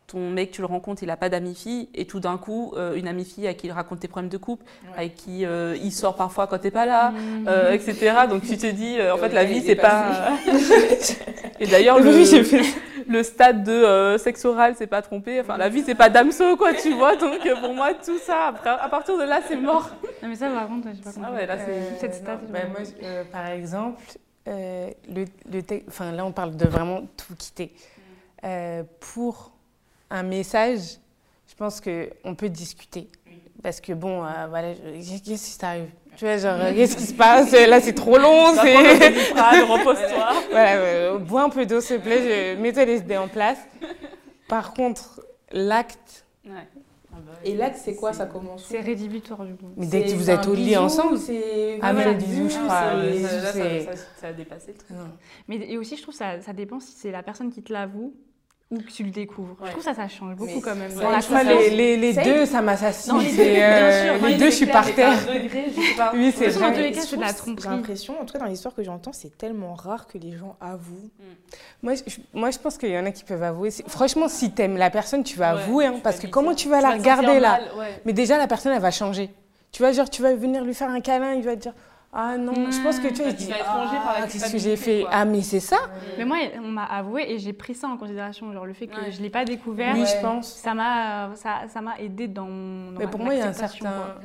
[0.08, 2.96] ton mec, tu le rencontres, il n'a pas d'amie fille, et tout d'un coup, euh,
[2.96, 4.64] une amie fille à qui il raconte tes problèmes de couple,
[4.96, 7.46] avec qui euh, il sort parfois quand tu n'es pas là, mmh.
[7.48, 8.14] euh, etc.
[8.30, 10.34] Donc tu te dis, en fait, la vie, c'est pas.
[11.60, 12.12] et d'ailleurs, le,
[13.08, 15.40] le stade de sexe oral, c'est pas trompé.
[15.40, 17.16] Enfin, la vie, c'est pas damso, quoi, tu vois.
[17.16, 19.90] Donc pour moi, tout ça, après, à partir de là, c'est mort.
[20.22, 21.32] Non, mais ça, par contre, j'ai pas compris.
[21.32, 22.42] Ah ouais, là, c'est cette stade.
[22.50, 22.82] Bah, moi,
[23.32, 24.04] par exemple,
[24.46, 27.74] le, le enfin, là, on parle de vraiment tout quitter.
[29.00, 29.55] pour
[30.10, 31.00] un message,
[31.48, 33.10] je pense qu'on peut discuter.
[33.62, 37.52] Parce que bon, euh, voilà, qu'est-ce qui s'arrive Tu vois, genre, qu'est-ce qui se passe?
[37.52, 38.54] Là, c'est trop long.
[38.62, 38.76] C'est.
[39.64, 40.30] repose-toi.
[40.52, 43.58] voilà, bois un peu d'eau, s'il te plaît, mets-toi les idées en place.
[44.48, 46.26] Par contre, l'acte.
[46.46, 46.68] Ouais.
[47.44, 48.14] Et l'acte, c'est quoi?
[48.14, 49.68] Ça commence C'est rédhibitoire du coup.
[49.78, 51.80] Mais dès que vous êtes au lit ensemble, c'est.
[51.82, 54.02] Ah, mais le bisou, je crois.
[54.20, 54.98] Ça, a dépassé le truc.
[55.48, 58.14] Mais et aussi, je trouve ça, ça dépend si c'est la personne qui te l'avoue
[58.72, 59.56] ou que tu le découvres.
[59.64, 60.92] Je trouve ça, ça change beaucoup quand même.
[61.72, 63.20] les, les, deux, ça m'assassine.
[63.20, 65.20] Les, euh, les, deux, je suis par terre.
[66.14, 66.70] oui, c'est vrai.
[66.70, 67.64] Dans tous les cas, c'est de la tromperie.
[67.64, 70.58] J'ai l'impression, en tout cas dans l'histoire que j'entends, c'est tellement rare que les gens
[70.60, 71.12] avouent.
[71.20, 71.24] Mm.
[71.84, 73.70] Moi, je, moi, je pense qu'il y en a qui peuvent avouer.
[73.88, 75.86] Franchement, si t'aimes la personne, tu vas avouer.
[75.86, 77.60] Hein, parce que comment tu vas la regarder là
[78.06, 79.30] Mais déjà, la personne, elle va changer.
[79.72, 81.74] Tu vois, genre, tu vas venir lui faire un câlin, il va te dire
[82.18, 83.50] ah non, je pense que tu as dit.
[83.68, 85.76] Ah, qu'est-ce que j'ai fait Ah, mais c'est ça
[86.18, 88.54] Mais moi, on m'a avoué et j'ai pris ça en considération.
[88.54, 89.94] Genre le fait que je ne l'ai pas découvert.
[89.94, 90.48] Oui, je pense.
[90.48, 94.16] Ça m'a ça, ça aidé dans, dans Mais pour moi, il y a un certain.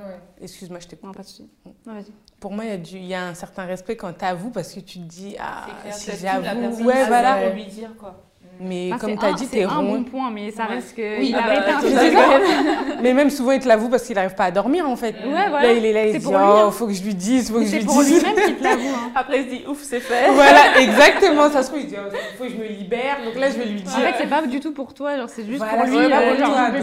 [0.41, 1.05] Excuse-moi, je t'écoute.
[1.05, 1.51] Non, pas de souci.
[1.85, 2.13] Non, vas-y.
[2.39, 2.97] Pour moi, il y, a du...
[2.97, 5.67] il y a un certain respect quand tu avoues parce que tu te dis Ah,
[5.91, 7.51] si j'avoue, ouais, voilà.
[7.51, 8.30] lui dire quoi.
[8.61, 9.71] Mais comme tu as dit, t'es rond.
[9.71, 11.19] C'est un bon point, mais ça reste que.
[11.19, 14.51] Oui, il a bah, Mais même souvent, il te l'avoue parce qu'il n'arrive pas à
[14.51, 15.15] dormir, en fait.
[15.25, 15.69] Ouais, voilà.
[15.69, 16.71] Là, il est là, il dit Oh, hein.
[16.71, 17.89] faut que je lui dise, faut que je lui dise.
[17.89, 18.89] C'est pour lui-même qu'il te l'avoue.
[18.89, 19.13] Hein.
[19.15, 20.31] Après, il se dit Ouf, c'est fait.
[20.33, 21.51] Voilà, exactement.
[21.51, 23.19] Ça se trouve, il dit oh, faut que je me libère.
[23.25, 23.97] Donc là, je vais lui dire.
[23.97, 25.97] En fait, c'est pas du tout pour toi, genre, c'est juste pour lui.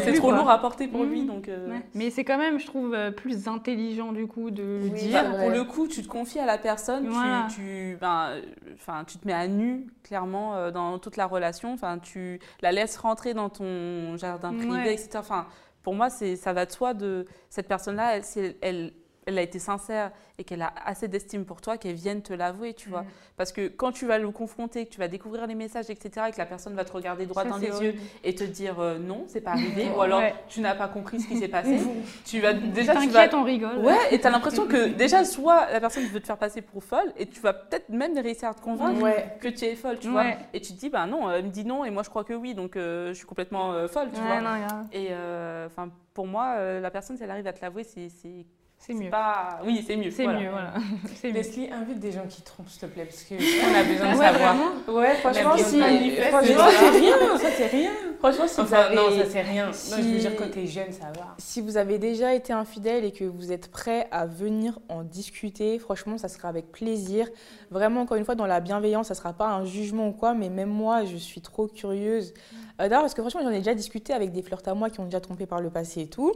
[0.03, 1.23] C'est trop lourd à porter pour lui.
[1.23, 1.47] donc.
[1.47, 5.23] Euh, mais c'est quand même, je trouve, euh, plus intelligent, du coup, de le dire.
[5.37, 7.47] Pour le coup, tu te confies à la personne, ben,
[9.07, 11.66] tu te mets à nu, clairement, euh, dans toute la relation.
[11.73, 15.09] Enfin, tu la laisse rentrer dans ton jardin privé, etc.
[15.15, 15.47] Enfin,
[15.83, 18.93] pour moi, ça va de soi de cette personne-là, elle, elle,
[19.27, 22.73] elle a été sincère et qu'elle a assez d'estime pour toi qu'elle vienne te l'avouer,
[22.73, 23.01] tu vois.
[23.01, 23.07] Mm.
[23.35, 26.31] Parce que quand tu vas le confronter, que tu vas découvrir les messages, etc., et
[26.31, 29.25] que la personne va te regarder droit dans les yeux et te dire euh, non,
[29.27, 31.79] c'est pas arrivé, ou alors tu n'as pas compris ce qui s'est passé,
[32.25, 33.27] tu vas déjà tu vas...
[33.33, 33.79] on rigole.
[33.79, 36.83] Ouais, et tu as l'impression que déjà soit la personne veut te faire passer pour
[36.83, 39.05] folle et tu vas peut-être même réussir à te convaincre
[39.39, 40.25] que tu es folle, tu vois.
[40.53, 42.33] Et tu te dis bah non, elle me dit non et moi je crois que
[42.33, 44.39] oui, donc euh, je suis complètement euh, folle, tu vois.
[44.93, 45.09] et
[45.65, 48.09] enfin pour moi, la personne si elle arrive à te l'avouer, c'est
[48.79, 49.09] c'est mieux.
[49.09, 49.59] Pas...
[49.65, 50.11] Oui, c'est mieux.
[50.11, 50.73] C'est mieux, voilà.
[51.23, 53.35] Leslie, invite des gens qui trompent, s'il te plaît, parce qu'on
[53.75, 54.55] a besoin de savoir.
[54.87, 55.81] Ouais, franchement, si...
[55.81, 57.91] franchement c'est rien, ça c'est rien.
[58.19, 58.95] Franchement, si vous avez...
[58.95, 59.73] Non, ça c'est rien.
[59.73, 59.91] Si...
[59.91, 61.35] Non, je veux dire, quand t'es jeune, ça va.
[61.37, 65.79] Si vous avez déjà été infidèle et que vous êtes prêt à venir en discuter,
[65.79, 67.27] franchement, ça sera avec plaisir.
[67.71, 70.49] Vraiment, encore une fois, dans la bienveillance, ça sera pas un jugement ou quoi, mais
[70.49, 72.33] même moi, je suis trop curieuse.
[72.79, 74.99] Euh, D'ailleurs, parce que franchement, j'en ai déjà discuté avec des flirts à moi qui
[74.99, 76.31] ont déjà trompé par le passé et tout.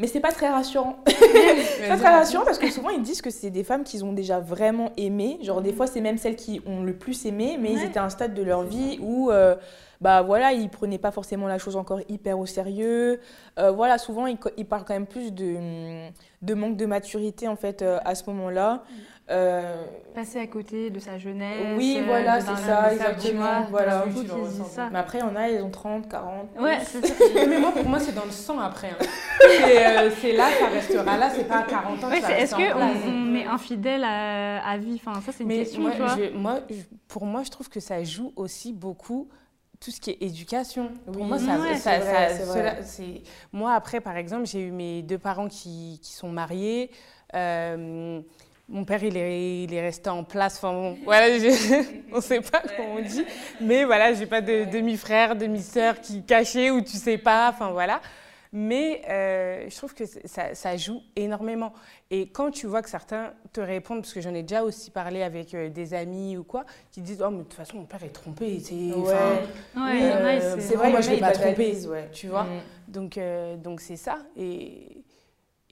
[0.00, 0.96] Mais c'est pas très rassurant.
[1.06, 4.14] c'est pas très rassurant parce que souvent ils disent que c'est des femmes qu'ils ont
[4.14, 5.38] déjà vraiment aimées.
[5.42, 8.04] Genre des fois c'est même celles qui ont le plus aimé, mais ils étaient à
[8.04, 9.56] un stade de leur vie où euh,
[10.00, 13.20] bah voilà ils prenaient pas forcément la chose encore hyper au sérieux.
[13.58, 15.56] Euh, voilà souvent ils, ils, parlent quand même plus de,
[16.40, 18.82] de manque de maturité en fait euh, à ce moment-là.
[19.30, 21.76] Euh, Passer à côté de sa jeunesse.
[21.76, 23.66] Oui, euh, voilà, c'est ça, exactement.
[23.70, 24.04] Voilà.
[24.68, 24.88] ça.
[24.90, 26.48] Mais après, on a, ils ont 30, 40.
[26.58, 27.14] Ouais, c'est ça.
[27.48, 28.90] mais moi, pour moi, c'est dans le sang après.
[28.90, 29.04] Hein.
[29.44, 32.08] Euh, c'est là, ça restera là, c'est pas à 40 ans.
[32.08, 35.00] Ouais, Est-ce qu'on on est infidèle à, à vie?
[35.04, 35.82] Enfin, ça, c'est une mais question.
[35.82, 36.60] Moi, tu vois moi
[37.06, 39.28] pour moi, je trouve que ça joue aussi beaucoup
[39.80, 40.90] tout ce qui est éducation.
[41.10, 43.02] Pour moi, ça, ça, ça,
[43.52, 46.90] Moi, après, par exemple, j'ai eu mes deux parents qui, qui sont mariés.
[47.34, 48.20] Euh,
[48.70, 50.56] mon père, il est, il est resté en place.
[50.56, 51.26] Enfin, bon, voilà,
[52.12, 53.24] on ne sait pas comment on dit.
[53.60, 57.50] Mais voilà, j'ai pas de demi-frère, demi-sœur qui cachait ou tu sais pas.
[57.50, 58.00] Enfin, voilà.
[58.52, 61.72] Mais euh, je trouve que ça, ça, joue énormément.
[62.10, 65.22] Et quand tu vois que certains te répondent, parce que j'en ai déjà aussi parlé
[65.22, 68.02] avec euh, des amis ou quoi, qui disent Oh, mais de toute façon, mon père
[68.02, 68.58] est trompé.
[68.58, 69.14] C'est ouais.
[69.76, 71.88] euh, vrai, moi, je ne vais pas.
[71.90, 72.08] Ouais.
[72.12, 72.60] Tu vois mm.
[72.88, 73.20] Donc,
[73.62, 74.18] donc c'est ça.
[74.36, 74.99] Et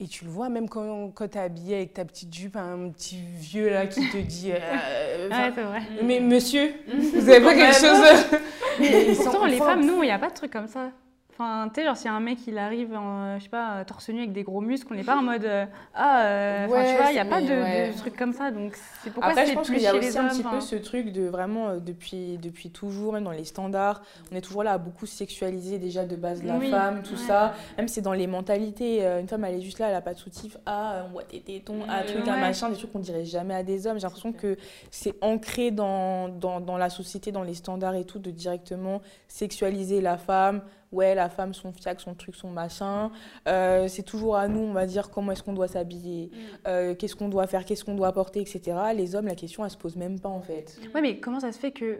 [0.00, 2.88] Et tu le vois même quand, quand tu es habillé avec ta petite jupe, un
[2.90, 5.82] petit vieux là qui te dit euh, Ouais, c'est vrai.
[6.04, 8.38] Mais monsieur, vous avez pas quelque chose
[8.78, 10.92] Mais pourtant, les femmes, nous, il n'y a pas de truc comme ça.
[11.40, 14.18] Enfin, tu sais, genre, si un mec, il arrive, en, je sais pas, torse nu
[14.18, 17.10] avec des gros muscles, on n'est pas en mode euh, Ah, euh, Ouais, tu vois,
[17.10, 17.92] il n'y a pas de, ouais.
[17.92, 18.50] de trucs comme ça.
[18.50, 21.12] Donc, c'est pourquoi Après, je pense qu'il y a aussi un petit peu ce truc
[21.12, 24.78] de vraiment, euh, depuis, depuis toujours, même dans les standards, on est toujours là à
[24.78, 27.16] beaucoup sexualiser déjà de base la Oui, femme, tout ouais.
[27.18, 27.54] ça.
[27.76, 29.06] Même c'est dans les mentalités.
[29.06, 30.56] euh, Une femme, elle est juste là, elle a pas de soutif.
[30.66, 33.54] Ah, euh, on voit tes tétons, ah, truc, un machin, des trucs qu'on dirait jamais
[33.54, 33.98] à des hommes.
[33.98, 34.56] J'ai l'impression que
[34.90, 40.00] c'est ancré dans, dans, dans la société, dans les standards et tout, de directement sexualiser
[40.00, 40.62] la femme.
[40.90, 43.10] Ouais, la femme, son fiac, son truc, son machin.
[43.46, 46.30] Euh, c'est toujours à nous, on va dire, comment est-ce qu'on doit s'habiller,
[46.66, 48.62] euh, qu'est-ce qu'on doit faire, qu'est-ce qu'on doit porter, etc.
[48.94, 50.78] Les hommes, la question, elle se pose même pas, en fait.
[50.94, 51.98] Ouais, mais comment ça se fait que euh,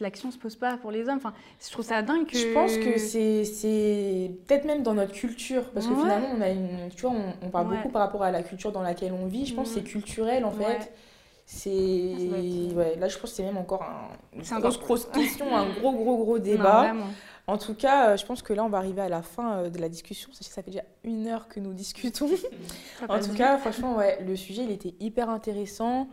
[0.00, 1.18] l'action se pose pas pour les hommes?
[1.18, 1.32] Enfin,
[1.64, 2.36] Je trouve ça dingue que.
[2.36, 6.00] Je pense que c'est c'est peut-être même dans notre culture, parce que Ouais.
[6.00, 7.76] finalement, on a une, tu vois, on, on parle Ouais.
[7.76, 9.46] beaucoup par rapport à la culture dans laquelle on vit.
[9.46, 9.86] Je pense que c'est Mhm.
[9.86, 10.64] culturel, en Ouais.
[10.80, 10.92] fait.
[11.46, 15.68] C'est ouais, là, je pense que c'est même encore un, une grosse, grosse question, un
[15.68, 16.80] gros, gros, gros Non, débat.
[16.84, 17.06] vraiment.
[17.46, 19.70] En tout cas, euh, je pense que là, on va arriver à la fin euh,
[19.70, 20.30] de la discussion.
[20.32, 22.30] Sachez que ça fait déjà une heure que nous discutons.
[23.08, 26.08] En tout cas, franchement, ouais, le sujet, il était hyper intéressant.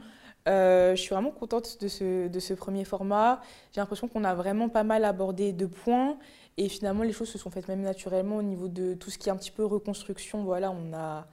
[0.50, 3.42] Euh, je suis vraiment contente de ce, de ce premier format.
[3.74, 6.18] J'ai l'impression qu'on a vraiment pas mal abordé de points.
[6.58, 9.30] Et finalement, les choses se sont faites même naturellement au niveau de tout ce qui
[9.30, 10.44] est un petit peu reconstruction.
[10.44, 11.28] Voilà, on a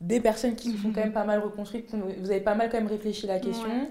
[0.00, 1.94] des personnes qui se sont quand même pas mal reconstruites.
[1.94, 3.68] Vous avez pas mal quand même réfléchi à la question.
[3.68, 3.88] Ouais.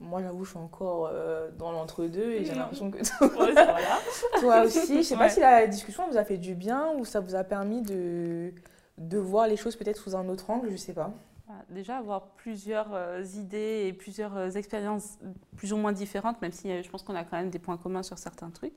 [0.00, 2.98] Moi, j'avoue, je suis encore euh, dans l'entre-deux et j'ai l'impression que
[3.34, 3.66] voilà.
[4.40, 4.98] toi aussi.
[4.98, 5.18] Je sais Ouais.
[5.20, 8.52] pas si la discussion vous a fait du bien ou ça vous a permis de,
[8.96, 11.10] de voir les choses peut-être sous un autre angle, je sais pas.
[11.46, 15.18] Voilà, Déjà, avoir plusieurs euh, idées et plusieurs euh, expériences
[15.56, 18.04] plus ou moins différentes, même si je pense qu'on a quand même des points communs
[18.04, 18.74] sur certains trucs.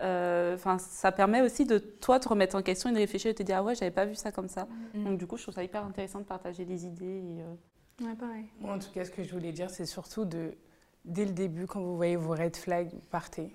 [0.00, 3.38] Enfin, ça permet aussi de toi te remettre en question et de réfléchir et de
[3.38, 4.66] te dire ah ouais j'avais pas vu ça comme ça.
[4.92, 5.04] Mm.
[5.04, 7.22] Donc du coup je trouve ça hyper intéressant de partager les idées.
[7.22, 7.42] Et,
[8.02, 8.44] Ouais, pareil.
[8.60, 10.52] Moi, en tout cas, ce que je voulais dire, c'est surtout de,
[11.04, 13.54] dès le début, quand vous voyez vos red flags, partez.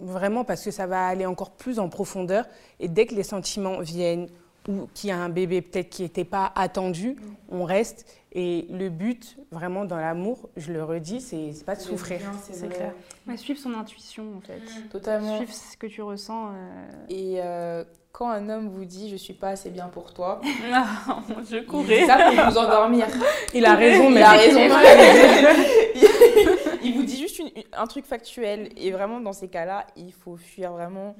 [0.00, 2.46] Vraiment, parce que ça va aller encore plus en profondeur.
[2.80, 4.28] Et dès que les sentiments viennent,
[4.68, 7.16] ou qu'il y a un bébé peut-être qui n'était pas attendu,
[7.50, 8.06] on reste.
[8.32, 12.20] Et le but, vraiment, dans l'amour, je le redis, c'est pas de souffrir.
[12.42, 12.94] c'est clair.
[13.26, 14.62] Ouais, suivre son intuition, en fait.
[14.90, 15.36] Totalement.
[15.36, 16.52] Suivre ce que tu ressens.
[16.54, 20.40] euh, Et euh, quand un homme vous dit je suis pas assez bien pour toi,
[20.44, 22.06] je il dit courais.
[22.06, 23.06] ça pour vous endormir.
[23.54, 24.60] Il a raison, mais Il a raison.
[26.82, 28.70] Il vous dit juste une- un truc factuel.
[28.76, 31.14] Et vraiment, dans ces cas-là, il faut fuir vraiment.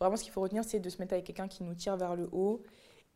[0.00, 2.14] Vraiment, ce qu'il faut retenir, c'est de se mettre avec quelqu'un qui nous tire vers
[2.14, 2.62] le haut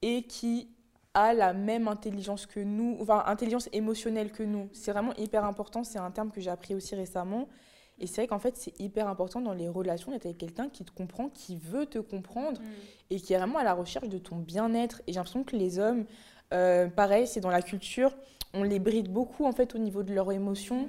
[0.00, 0.68] et qui
[1.14, 4.68] a la même intelligence que nous, enfin, intelligence émotionnelle que nous.
[4.72, 5.84] C'est vraiment hyper important.
[5.84, 7.48] C'est un terme que j'ai appris aussi récemment.
[7.98, 10.84] Et c'est vrai qu'en fait, c'est hyper important dans les relations d'être avec quelqu'un qui
[10.84, 12.60] te comprend, qui veut te comprendre
[13.10, 15.02] et qui est vraiment à la recherche de ton bien-être.
[15.06, 16.04] Et j'ai l'impression que les hommes,
[16.52, 18.12] euh, pareil, c'est dans la culture,
[18.54, 20.88] on les bride beaucoup en fait au niveau de leurs émotions.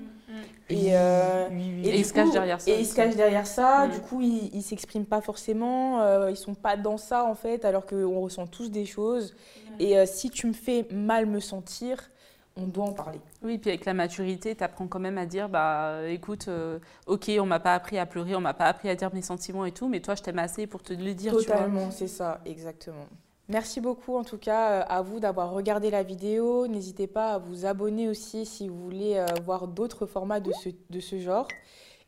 [0.69, 1.87] Et, euh, Oui, oui.
[1.87, 3.85] Et du ils se cachent derrière ça Et ils se cachent derrière ça.
[3.87, 3.91] Mm.
[3.91, 6.01] Du coup, ils, ils s'expriment pas forcément.
[6.01, 9.35] euh, ils sont pas dans ça en fait, alors qu'on ressent tous des choses.
[9.79, 12.09] Et euh, si tu me fais mal me sentir,
[12.55, 13.19] on doit en parler.
[13.41, 17.31] Oui, puis avec la maturité, tu apprends quand même à dire bah écoute, euh, ok,
[17.39, 19.71] on m'a pas appris à pleurer, on m'a pas appris à dire mes sentiments et
[19.71, 21.33] tout, mais toi je t'aime assez pour te le dire.
[21.33, 23.07] Totalement, c'est ça, exactement.
[23.49, 26.67] Merci beaucoup en tout cas euh, à vous d'avoir regardé la vidéo.
[26.67, 30.69] N'hésitez pas à vous abonner aussi si vous voulez euh, voir d'autres formats de ce,
[30.89, 31.47] de ce genre.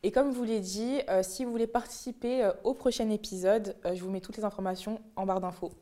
[0.02, 3.74] Et comme je vous l'ai dit, euh, si vous voulez participer euh, au prochain épisode,
[3.84, 5.72] euh, je vous mets toutes les informations en barre d'infos.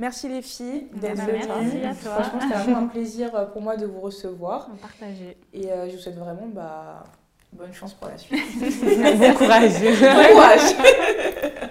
[0.00, 1.38] Merci les filles d'être Bah, venues.
[1.82, 2.22] merci à toi.
[2.22, 4.68] Franchement, c'était vraiment un plaisir euh, pour moi de vous recevoir.
[4.80, 5.36] partager.
[5.52, 7.04] Et euh, je vous souhaite vraiment bah,
[7.52, 8.32] bonne chance pour la suite.
[9.18, 9.72] Bon courage.
[9.80, 10.60] Bon courage